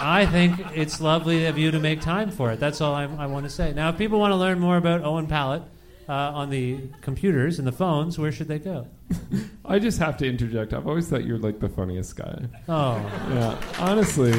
[0.00, 2.60] I think it's lovely of you to make time for it.
[2.60, 3.72] That's all I, I want to say.
[3.72, 5.62] Now, if people want to learn more about Owen Pallett
[6.08, 8.86] uh, on the computers and the phones, where should they go?
[9.64, 10.72] I just have to interject.
[10.72, 12.44] I've always thought you're like the funniest guy.
[12.68, 12.94] Oh,
[13.34, 14.30] Yeah, honestly.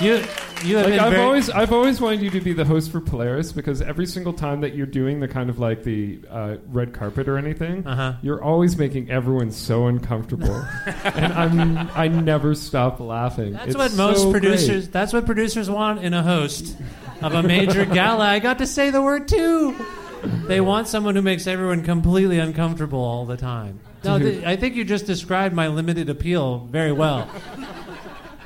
[0.00, 0.22] you
[0.64, 2.90] you have Like been I've very, always, I've always wanted you to be the host
[2.90, 6.56] for Polaris because every single time that you're doing the kind of like the uh,
[6.68, 8.14] red carpet or anything, Uh-huh.
[8.22, 10.54] you're always making everyone so uncomfortable,
[10.86, 13.52] and I'm, I never stop laughing.
[13.52, 14.84] That's It's what most so producers.
[14.86, 14.92] great.
[14.92, 16.76] That's what producers want in a host
[17.22, 18.24] of a major gala.
[18.24, 19.76] I got to say the word too.
[20.46, 23.80] They want someone who makes everyone completely uncomfortable all the time.
[24.04, 27.28] No, th- I think you just described my limited appeal very well.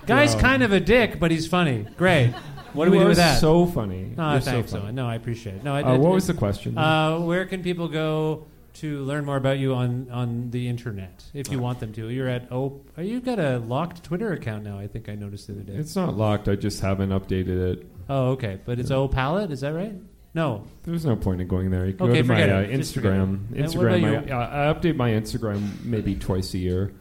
[0.09, 1.87] Guy's kind of a dick, but he's funny.
[1.97, 2.33] Great.
[2.73, 3.41] What do we do with that?
[3.41, 4.13] So funny.
[4.19, 4.93] Oh, You're so thanks, funny.
[4.93, 5.65] No, I appreciate it.
[5.65, 6.77] No, I, Uh, it- what was the question?
[6.77, 11.51] Uh, where can people go to learn more about you on, on the internet if
[11.51, 12.09] you want them to?
[12.11, 14.79] You're at oh, you've got a locked Twitter account now.
[14.79, 15.75] I think I noticed the other day.
[15.75, 16.49] It's not locked.
[16.49, 17.87] I just haven't updated it.
[18.09, 18.59] Oh, okay.
[18.65, 19.95] But it's O Palette, is that right?
[20.35, 20.65] No.
[20.85, 21.87] There's no point in going there.
[21.87, 22.77] You can Okay, go to my forget uh, it.
[22.77, 23.23] Just forget Instagram.
[23.57, 23.59] it.
[23.65, 24.25] And what Instagram.
[24.29, 26.93] about I, I I update my Instagram maybe twice a year.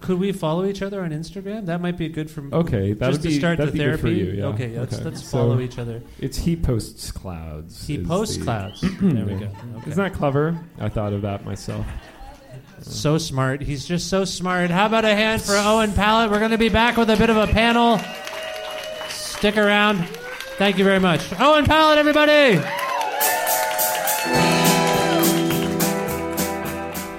[0.00, 1.66] Could we follow each other on Instagram?
[1.66, 3.84] That might be good for Okay, that just would to be start that'd the be
[3.84, 4.00] good therapy.
[4.02, 4.32] for you.
[4.38, 4.44] Yeah.
[4.46, 5.04] Okay, let's Okay.
[5.04, 6.02] let's So follow each other.
[6.20, 7.86] It's he posts clouds.
[7.86, 8.80] He is posts the- clouds.
[9.00, 9.46] there we go.
[9.46, 9.90] Okay.
[9.90, 10.58] Isn't that clever?
[10.80, 11.86] I thought of that myself.
[12.80, 13.60] So smart.
[13.62, 14.70] He's just so smart.
[14.70, 16.30] How about a hand for Owen Pallett?
[16.30, 17.98] We're going to be back with a bit of a panel.
[19.08, 20.06] Stick around.
[20.58, 21.22] Thank you very much.
[21.40, 22.60] Owen Pallett, everybody!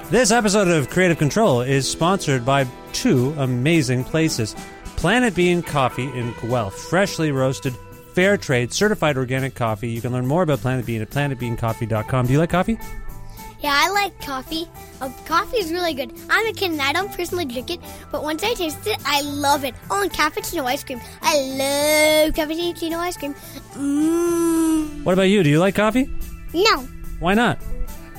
[0.09, 4.55] This episode of Creative Control is sponsored by two amazing places
[4.95, 6.73] Planet Bean Coffee in Guelph.
[6.73, 7.75] Freshly roasted,
[8.15, 9.89] fair trade, certified organic coffee.
[9.89, 12.25] You can learn more about Planet Bean at planetbeancoffee.com.
[12.25, 12.79] Do you like coffee?
[13.59, 14.67] Yeah, I like coffee.
[14.99, 16.11] Uh, coffee is really good.
[16.27, 17.79] I'm a kid and I don't personally drink it,
[18.11, 19.75] but once I taste it, I love it.
[19.91, 20.99] Oh, and cappuccino ice cream.
[21.21, 23.35] I love cappuccino ice cream.
[23.73, 25.03] Mmm.
[25.03, 25.43] What about you?
[25.43, 26.09] Do you like coffee?
[26.51, 26.87] No,
[27.19, 27.59] Why not?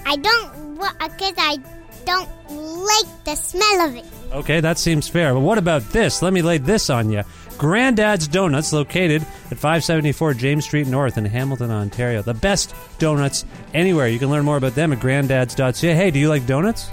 [0.06, 1.58] I don't, because I
[2.04, 4.04] don't like the smell of it.
[4.32, 5.34] Okay, that seems fair.
[5.34, 6.22] But what about this?
[6.22, 7.22] Let me lay this on you.
[7.58, 12.22] Granddad's Donuts, located at 574 James Street North in Hamilton, Ontario.
[12.22, 13.44] The best donuts
[13.74, 14.08] anywhere.
[14.08, 15.94] You can learn more about them at granddads.ca.
[15.94, 16.88] Hey, do you like donuts?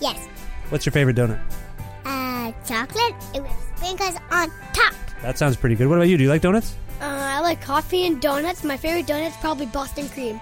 [0.00, 0.26] Yes.
[0.70, 1.40] What's your favorite donut?
[2.04, 4.94] Uh, chocolate with sprinkles on top.
[5.22, 5.86] That sounds pretty good.
[5.86, 6.16] What about you?
[6.16, 6.74] Do you like donuts?
[7.00, 8.64] Uh, I like coffee and donuts.
[8.64, 10.40] My favorite donut's probably Boston cream.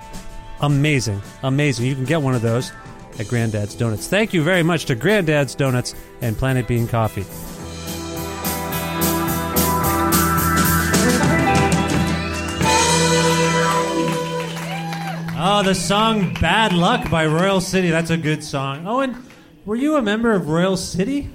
[0.63, 1.21] Amazing.
[1.43, 1.85] Amazing.
[1.85, 2.73] You can get one of those
[3.19, 4.09] at Granddad's Donuts.
[4.09, 7.25] Thank you very much to Granddad's Donuts and Planet Bean Coffee.
[15.39, 17.89] Oh, the song Bad Luck by Royal City.
[17.89, 18.87] That's a good song.
[18.87, 19.23] Owen,
[19.65, 21.31] were you a member of Royal City?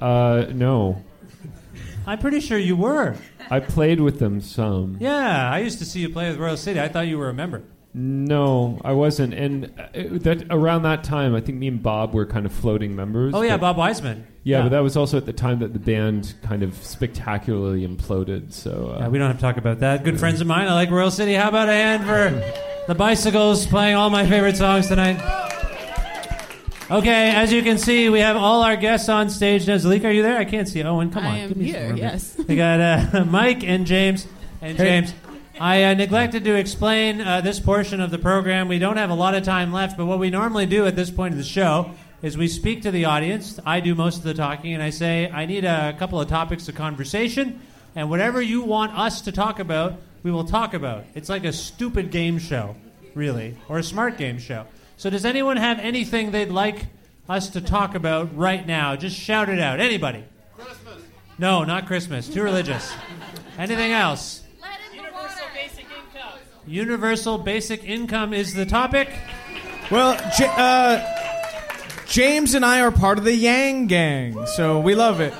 [0.00, 1.02] Uh, no.
[2.06, 3.16] I'm pretty sure you were.
[3.50, 4.96] I played with them some.
[5.00, 6.80] Yeah, I used to see you play with Royal City.
[6.80, 7.62] I thought you were a member.
[7.94, 9.34] No, I wasn't.
[9.34, 9.86] And uh,
[10.20, 13.34] that around that time, I think me and Bob were kind of floating members.
[13.34, 14.26] Oh, yeah, but- Bob Wiseman.
[14.44, 14.62] Yeah, Yeah.
[14.64, 18.52] but that was also at the time that the band kind of spectacularly imploded.
[18.52, 20.02] So uh, Yeah, we don't have to talk about that.
[20.04, 20.66] Good friends of mine.
[20.68, 21.34] I like Royal City.
[21.34, 25.20] How about a hand for the Bicycles playing all my favorite songs tonight?
[26.90, 29.76] Okay, as you can see, we have all our guests on stage now.
[29.76, 30.36] Zalika, are you there?
[30.38, 31.10] I can't see Owen.
[31.10, 31.32] Come on.
[31.34, 32.36] I am give me some here, room yes.
[32.48, 32.80] We got
[33.14, 34.26] uh, Mike and James.
[34.60, 34.84] And Hey.
[35.00, 35.14] James,
[35.60, 38.68] I uh, neglected to explain uh, this portion of the program.
[38.68, 41.10] We don't have a lot of time left, but what we normally do at this
[41.10, 41.90] point of the show
[42.22, 43.60] is we speak to the audience.
[43.66, 46.68] I do most of the talking, and I say, I need a couple of topics
[46.68, 47.60] of conversation,
[47.94, 51.04] and whatever you want us to talk about, we will talk about.
[51.14, 52.74] It's like a stupid game show,
[53.14, 54.66] really, or a smart game show.
[54.96, 56.86] So, does anyone have anything they'd like
[57.28, 58.96] us to talk about right now?
[58.96, 59.80] Just shout it out.
[59.80, 60.24] Anybody?
[60.56, 61.02] Christmas.
[61.38, 62.28] No, not Christmas.
[62.28, 62.94] Too religious.
[63.58, 64.41] Anything else?
[66.66, 69.08] Universal basic income is the topic.
[69.90, 71.04] Well, J- uh,
[72.06, 75.34] James and I are part of the Yang Gang, so we love it.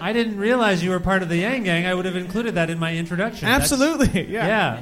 [0.00, 1.86] I didn't realize you were part of the Yang Gang.
[1.86, 3.46] I would have included that in my introduction.
[3.46, 4.46] That's- Absolutely, yeah.
[4.46, 4.80] Yeah.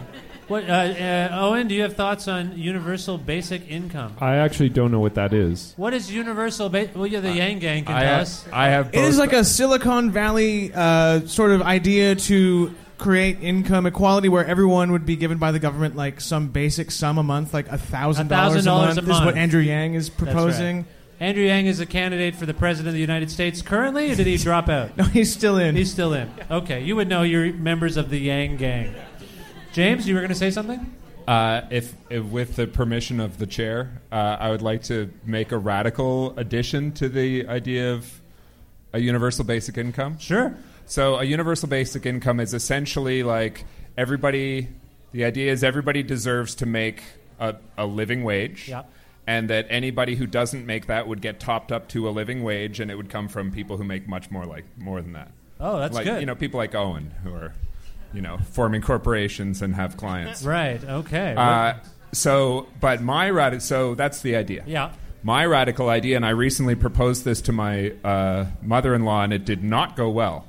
[0.48, 4.14] What, uh, uh, Owen, do you have thoughts on universal basic income?
[4.20, 5.72] I actually don't know what that is.
[5.76, 6.68] What is universal?
[6.68, 6.94] basic?
[6.94, 8.44] well, yeah, the Yang Gang can I tell have, us.
[8.52, 13.42] I have It is both- like a Silicon Valley uh, sort of idea to create
[13.42, 17.22] income equality where everyone would be given by the government like some basic sum a
[17.22, 18.94] month, like a thousand dollars a month.
[18.94, 19.36] This is what.
[19.36, 20.32] Andrew Yang is That's right.
[20.32, 20.86] proposing.
[21.18, 24.26] Andrew Yang is a candidate for the president of the United States currently, or did
[24.26, 24.96] he drop out?
[24.96, 25.74] No, he's still in.
[25.74, 26.30] He's still in.
[26.50, 28.94] Okay, you would know you're members of the Yang Gang.
[29.72, 30.94] James, you were going to say something?
[31.26, 35.52] Uh, if, if, with the permission of the chair, uh, I would like to make
[35.52, 38.20] a radical addition to the idea of
[38.92, 40.18] a universal basic income.
[40.18, 40.54] Sure.
[40.92, 43.64] So, a universal basic income is essentially like
[43.96, 44.68] everybody.
[45.12, 47.02] The idea is everybody deserves to make
[47.40, 48.68] a, a living wage.
[48.68, 48.82] Yeah.
[49.26, 52.78] And that anybody who doesn't make that would get topped up to a living wage,
[52.78, 55.30] and it would come from people who make much more like more than that.
[55.58, 56.20] Oh, that's like, good.
[56.20, 57.54] You know, people like Owen who are,
[58.12, 60.44] you know, forming corporations and have clients.
[60.44, 60.84] Right.
[60.84, 61.34] Okay.
[61.34, 61.72] Uh,
[62.12, 63.60] so, but my radical.
[63.60, 64.62] So that's the idea.
[64.66, 64.92] Yeah.
[65.22, 69.64] My radical idea, and I recently proposed this to my uh, mother-in-law, and it did
[69.64, 70.48] not go well.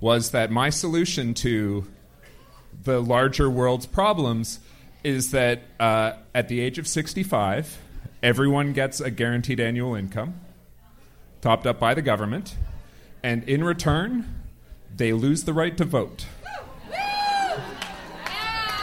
[0.00, 1.86] Was that my solution to
[2.84, 4.60] the larger world's problems?
[5.04, 7.78] Is that uh, at the age of sixty-five,
[8.22, 10.34] everyone gets a guaranteed annual income,
[11.40, 12.56] topped up by the government,
[13.22, 14.42] and in return,
[14.94, 16.26] they lose the right to vote.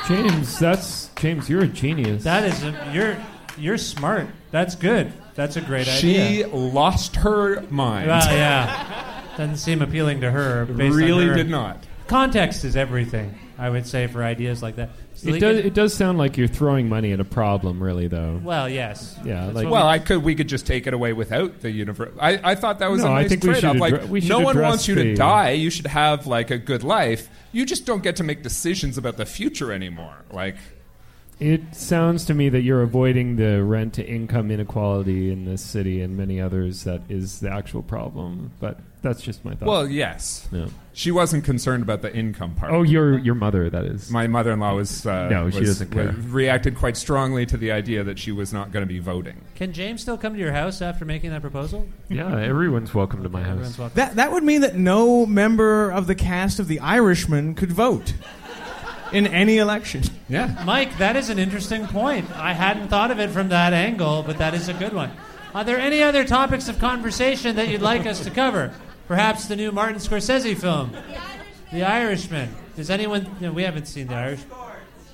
[0.07, 1.49] James, that's James.
[1.49, 2.23] You're a genius.
[2.23, 3.17] That is a, you're
[3.57, 4.27] you're smart.
[4.51, 5.11] That's good.
[5.35, 6.45] That's a great She idea.
[6.45, 8.07] She lost her mind.
[8.07, 9.16] Well, yeah.
[9.37, 10.65] Doesn't seem appealing to her.
[10.65, 11.85] Based on really her- did not.
[12.07, 13.37] Context is everything.
[13.59, 14.89] I would say for ideas like that.
[15.23, 15.57] It does.
[15.57, 18.39] It does sound like you're throwing money at a problem, really, though.
[18.43, 19.17] Well, yes.
[19.25, 19.45] Yeah.
[19.45, 20.23] That's Like, what Well, I could.
[20.23, 22.13] We could just take it away without the universe.
[22.19, 23.77] I, I thought that was No, a I nice think we should trade-off.
[23.79, 25.51] Like, addre- we should no one wants you to the- die.
[25.51, 27.29] You should have like a good life.
[27.51, 30.23] You just don't get to make decisions about the future anymore.
[30.31, 30.55] Like,
[31.39, 36.01] It sounds to me that you're avoiding the rent to income inequality in this city
[36.01, 38.51] and many others that is the actual problem.
[38.59, 39.67] But that's just my thought.
[39.67, 40.47] well, yes.
[40.51, 40.67] No.
[40.93, 42.71] She wasn't concerned about the income part.
[42.73, 44.09] Oh, your your mother, that is.
[44.09, 46.07] My mother-in-law was uh, No, she was- doesn't care.
[46.07, 49.39] was- reacted quite strongly to the idea that she was not going to be voting.
[49.55, 51.87] Can James still come to your house after making that proposal?
[52.09, 53.75] yeah, everyone's welcome to my house.
[53.93, 58.13] That that would mean that no member of the cast of The Irishman could vote
[59.13, 60.01] in any election.
[60.27, 60.61] Yeah.
[60.65, 62.29] Mike, that is an interesting point.
[62.35, 65.11] I hadn't thought of it from that angle, but that is a good one.
[65.55, 68.73] Are there any other topics of conversation that you'd like us to cover?
[69.07, 70.91] Perhaps the new Martin Scorsese film,
[71.71, 72.53] The Irishman.
[72.75, 73.27] Does anyone?
[73.39, 74.41] No, we haven't seen The Irish.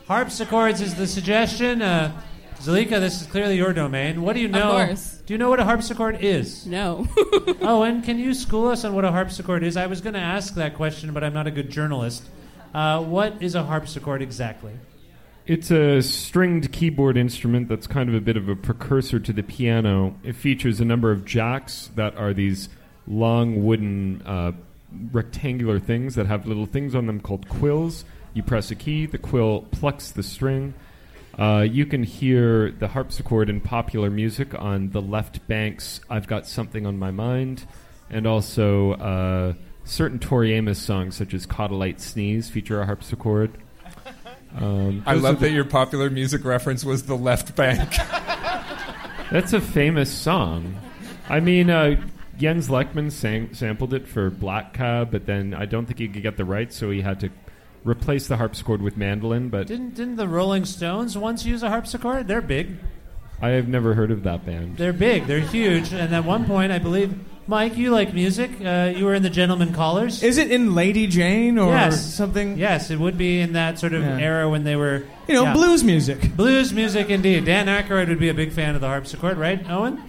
[0.08, 1.82] Harpsichords is the suggestion.
[1.82, 2.12] Uh,
[2.60, 4.22] Zalika, this is clearly your domain.
[4.22, 4.72] What do you Of know?
[4.72, 5.22] course.
[5.26, 6.66] Do you know what a harpsichord is?
[6.66, 7.08] No.
[7.62, 9.78] oh, and can you school us on what a harpsichord is?
[9.78, 12.24] I was going to ask that question, but I'm not a good journalist.
[12.74, 14.74] Uh, what is a harpsichord exactly?
[15.46, 19.44] It's a stringed keyboard instrument that's kind of a bit of a precursor to the
[19.44, 20.16] piano.
[20.24, 22.70] It features a number of jacks that are these
[23.08, 24.52] long wooden uh,
[25.12, 28.06] rectangular things that have little things on them called quills.
[28.34, 30.74] You press a key, the quill plucks the string.
[31.38, 36.46] Uh, you can hear the harpsichord in popular music on the Left Banke's I've Got
[36.46, 37.66] Something on My Mind,
[38.10, 42.86] and also uh, certain Tori Amos songs, such as Caught a Lite Sneeze, feature a
[42.86, 43.52] harpsichord.
[44.56, 47.98] Um, I love that your popular music reference was the Left Banke.
[49.32, 50.76] That's a famous song.
[51.28, 52.00] I mean, uh,
[52.38, 56.24] Jens Lekman sang, sampled it for Black Cab, but then I don't think he could
[56.24, 57.30] get the rights, so he had to
[57.84, 59.50] replace the harpsichord with mandolin.
[59.50, 62.28] But Didn't didn't the Rolling Stones once use a harpsichord?
[62.28, 62.78] They're big.
[63.42, 64.78] I have never heard of that band.
[64.78, 65.28] They're big.
[65.28, 65.92] They're huge.
[65.92, 67.14] And at one point, I believe,
[67.46, 68.50] Mike, you like music.
[68.64, 70.24] Uh, you were in the Gentlemen Callers.
[70.24, 72.14] Is it in Lady Jane or yes.
[72.14, 72.58] something?
[72.58, 74.18] Yes, it would be in that sort of Yeah.
[74.18, 75.04] era when they were.
[75.28, 75.54] You know, yeah.
[75.54, 76.36] blues music.
[76.38, 77.44] Blues music, indeed.
[77.44, 80.02] Dan Aykroyd would be a big fan of the harpsichord, right, Owen?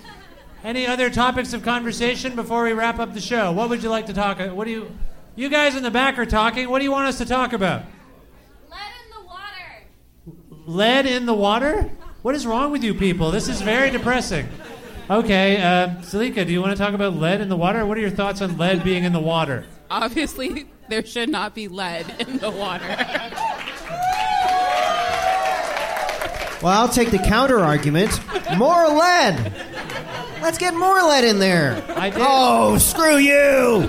[0.64, 3.52] Any other topics of conversation before we wrap up the show?
[3.52, 4.38] What would you like to talk?
[4.38, 4.90] What do you?
[5.36, 6.70] You guys in the back are talking.
[6.70, 7.82] What do you want us to talk about?
[8.70, 10.64] Lead in the water?
[10.64, 11.92] Lead in the water?
[12.22, 13.30] What is wrong with you people?
[13.30, 14.48] This is very depressing.
[15.10, 17.84] Okay, uh, Zalika, do you want to talk about lead in the water?
[17.84, 19.66] What are your thoughts on lead being in the water?
[19.90, 22.86] Obviously, there should not be lead in the water.
[26.64, 28.18] Well, I'll take the counter argument.
[28.56, 29.52] More lead.
[30.40, 31.84] Let's get more lead in there.
[31.94, 32.22] I did.
[32.22, 33.86] Oh, screw you.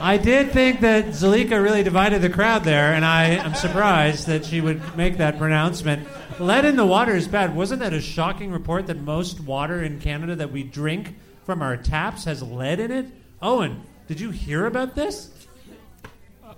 [0.00, 4.46] I did think that Zalika really divided the crowd there, and I am surprised that
[4.46, 6.08] she would make that pronouncement.
[6.40, 7.54] Lead in the water is bad.
[7.54, 11.14] Wasn't that a shocking report that most water in Canada that we drink
[11.44, 13.06] from our taps has lead in it?
[13.42, 15.28] Owen, did you hear about this?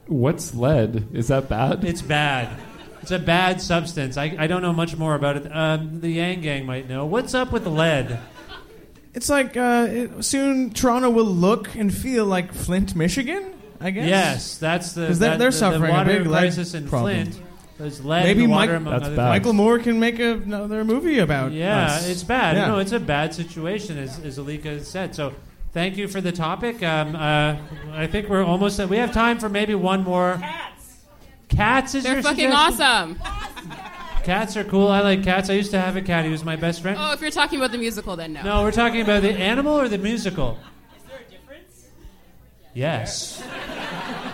[0.07, 1.09] What's lead?
[1.13, 1.85] Is that bad?
[1.85, 2.57] It's bad.
[3.07, 4.17] It's a bad substance.
[4.17, 5.49] I, I don't know much more about it.
[5.55, 7.07] Um, the Yang Gang might know.
[7.07, 8.19] What's up with lead?
[9.15, 13.55] It's like uh, it, soon Toronto will look and feel like Flint, Michigan.
[13.81, 14.09] I guess.
[14.09, 16.89] Yes, that's the 'Cause they're- that- they're the, suffering the water big lead crisis in
[16.89, 17.27] problem.
[17.31, 17.43] Flint.
[17.79, 19.29] There's lead Maybe in the Mike- water, among That's bad.
[19.29, 21.53] Michael Moore can make a, another movie about.
[21.53, 22.09] Yeah, us.
[22.09, 22.57] it's bad.
[22.57, 22.67] Yeah.
[22.67, 25.15] No, it's a bad situation, as, as Zalika said.
[25.15, 25.33] So,
[25.73, 26.83] thank you for the topic.
[26.83, 27.55] Um, uh,
[27.93, 28.81] I think we're almost.
[28.81, 30.39] At, We have time for maybe one more.
[30.41, 30.76] Cats.
[31.49, 33.17] Cats is They're your fucking suggestion?
[33.17, 33.19] awesome.
[34.25, 34.89] Cats are cool.
[34.89, 35.49] I like cats.
[35.51, 36.25] I used to have a cat.
[36.25, 36.99] He was my best friend.
[37.01, 38.43] Oh, if you're talking about the musical, then no.
[38.43, 40.59] No, we're talking about the animal or the musical.
[40.97, 41.87] Is there a difference?
[42.75, 43.41] Yes.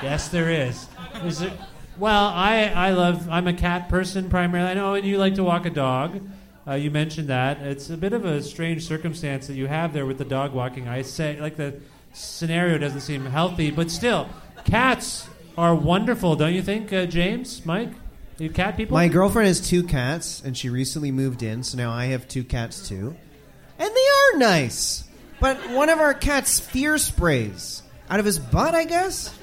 [0.03, 0.89] yes, there is.
[1.25, 1.53] Is there?
[1.99, 3.29] Well, I I love.
[3.29, 4.71] I'm a cat person primarily.
[4.71, 6.27] I know, and you like to walk a dog.
[6.67, 7.59] Uh, you mentioned that.
[7.61, 10.89] It's a bit of a strange circumstance that you have there with the dog walking.
[10.89, 11.81] I say, like the
[12.15, 14.29] scenario doesn't seem healthy, but still,
[14.65, 17.91] cats are wonderful, don't you think, uh, James, Mike?
[18.39, 18.97] You cat people?
[18.97, 22.45] My girlfriend has two cats, and she recently moved in, so now I have two
[22.45, 23.15] cats too.
[23.79, 25.05] And they are nice.
[25.41, 29.37] But one of our cats fear sprays out of his butt, I guess?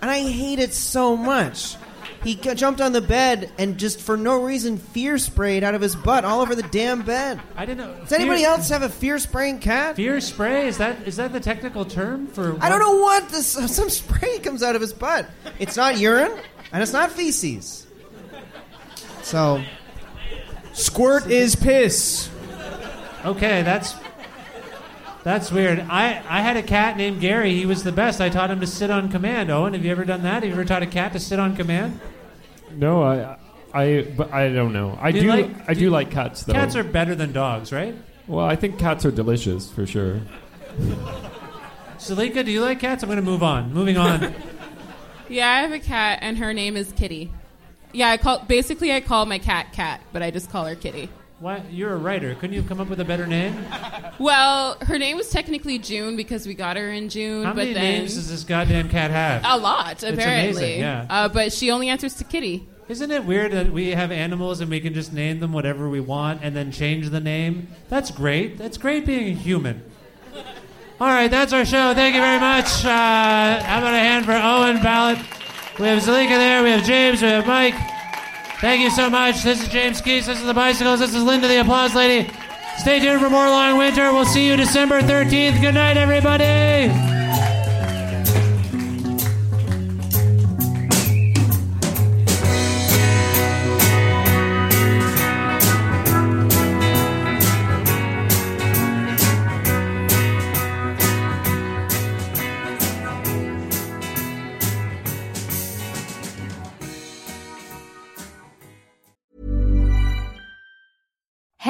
[0.00, 1.76] And I hate it so much.
[2.24, 5.94] He jumped on the bed and just for no reason fear sprayed out of his
[5.94, 7.38] butt all over the damn bed.
[7.54, 8.00] I didn't know.
[8.00, 9.96] Does anybody else have a fear spraying cat?
[9.96, 12.56] Fear spray is that is that the technical term for?
[12.62, 15.28] I don't know what this some spray comes out of his butt.
[15.58, 16.32] It's not urine
[16.72, 17.86] and it's not feces.
[19.22, 19.62] So
[20.72, 22.30] Squirt is piss.
[23.22, 23.94] Okay, that's
[25.24, 25.80] that's weird.
[25.90, 27.54] I I had a cat named Gary.
[27.54, 28.22] He was the best.
[28.22, 29.50] I taught him to sit on command.
[29.50, 30.42] Owen, have you ever done that?
[30.42, 32.00] Have you ever taught a cat to sit on command?
[32.76, 33.36] No, I,
[33.72, 34.98] I, but I don't know.
[35.00, 36.52] I Do do, like- I do do like cats though.
[36.52, 37.94] Cats are better than dogs, right?
[38.26, 40.20] Well, I think cats are delicious for sure.
[41.98, 43.02] Zalika, do you like cats?
[43.02, 43.72] I'm going to move on.
[43.72, 44.34] Moving on.
[45.26, 47.32] Yeah, I have a cat, and her name is Kitty.
[47.94, 51.08] Yeah, I call basically I call my cat Cat, but I just call her Kitty.
[51.44, 51.62] Why?
[51.70, 52.34] You're a writer.
[52.36, 53.54] Couldn't you have come up with a better name?
[54.18, 57.74] Well, her name was technically June because we got her in June, How but many
[57.74, 59.42] then names does this goddamn cat have?
[59.44, 60.48] a lot apparently.
[60.48, 61.06] It's amazing, yeah.
[61.10, 62.66] Uh, but she only answers to Kitty.
[62.88, 66.00] Isn't it weird that we have animals and we can just name them whatever we
[66.00, 67.68] want and then change the name?
[67.90, 68.56] That's great.
[68.56, 69.82] That's great being a human.
[70.98, 71.92] All right, that's our show.
[71.92, 72.84] Thank you very much.
[72.86, 75.18] Uh, how about a hand for Owen Pallett?
[75.78, 76.62] We have Zalika there.
[76.62, 77.20] We have James.
[77.20, 77.74] We have Mike.
[78.64, 79.42] Thank you so much.
[79.42, 80.24] This is James Keese.
[80.24, 80.98] This is the Bicycles.
[80.98, 82.30] This is Linda, the Applause Lady.
[82.78, 84.10] Stay tuned for more Long Winter.
[84.10, 85.60] We'll see you December 13th.
[85.60, 87.13] Good night, everybody.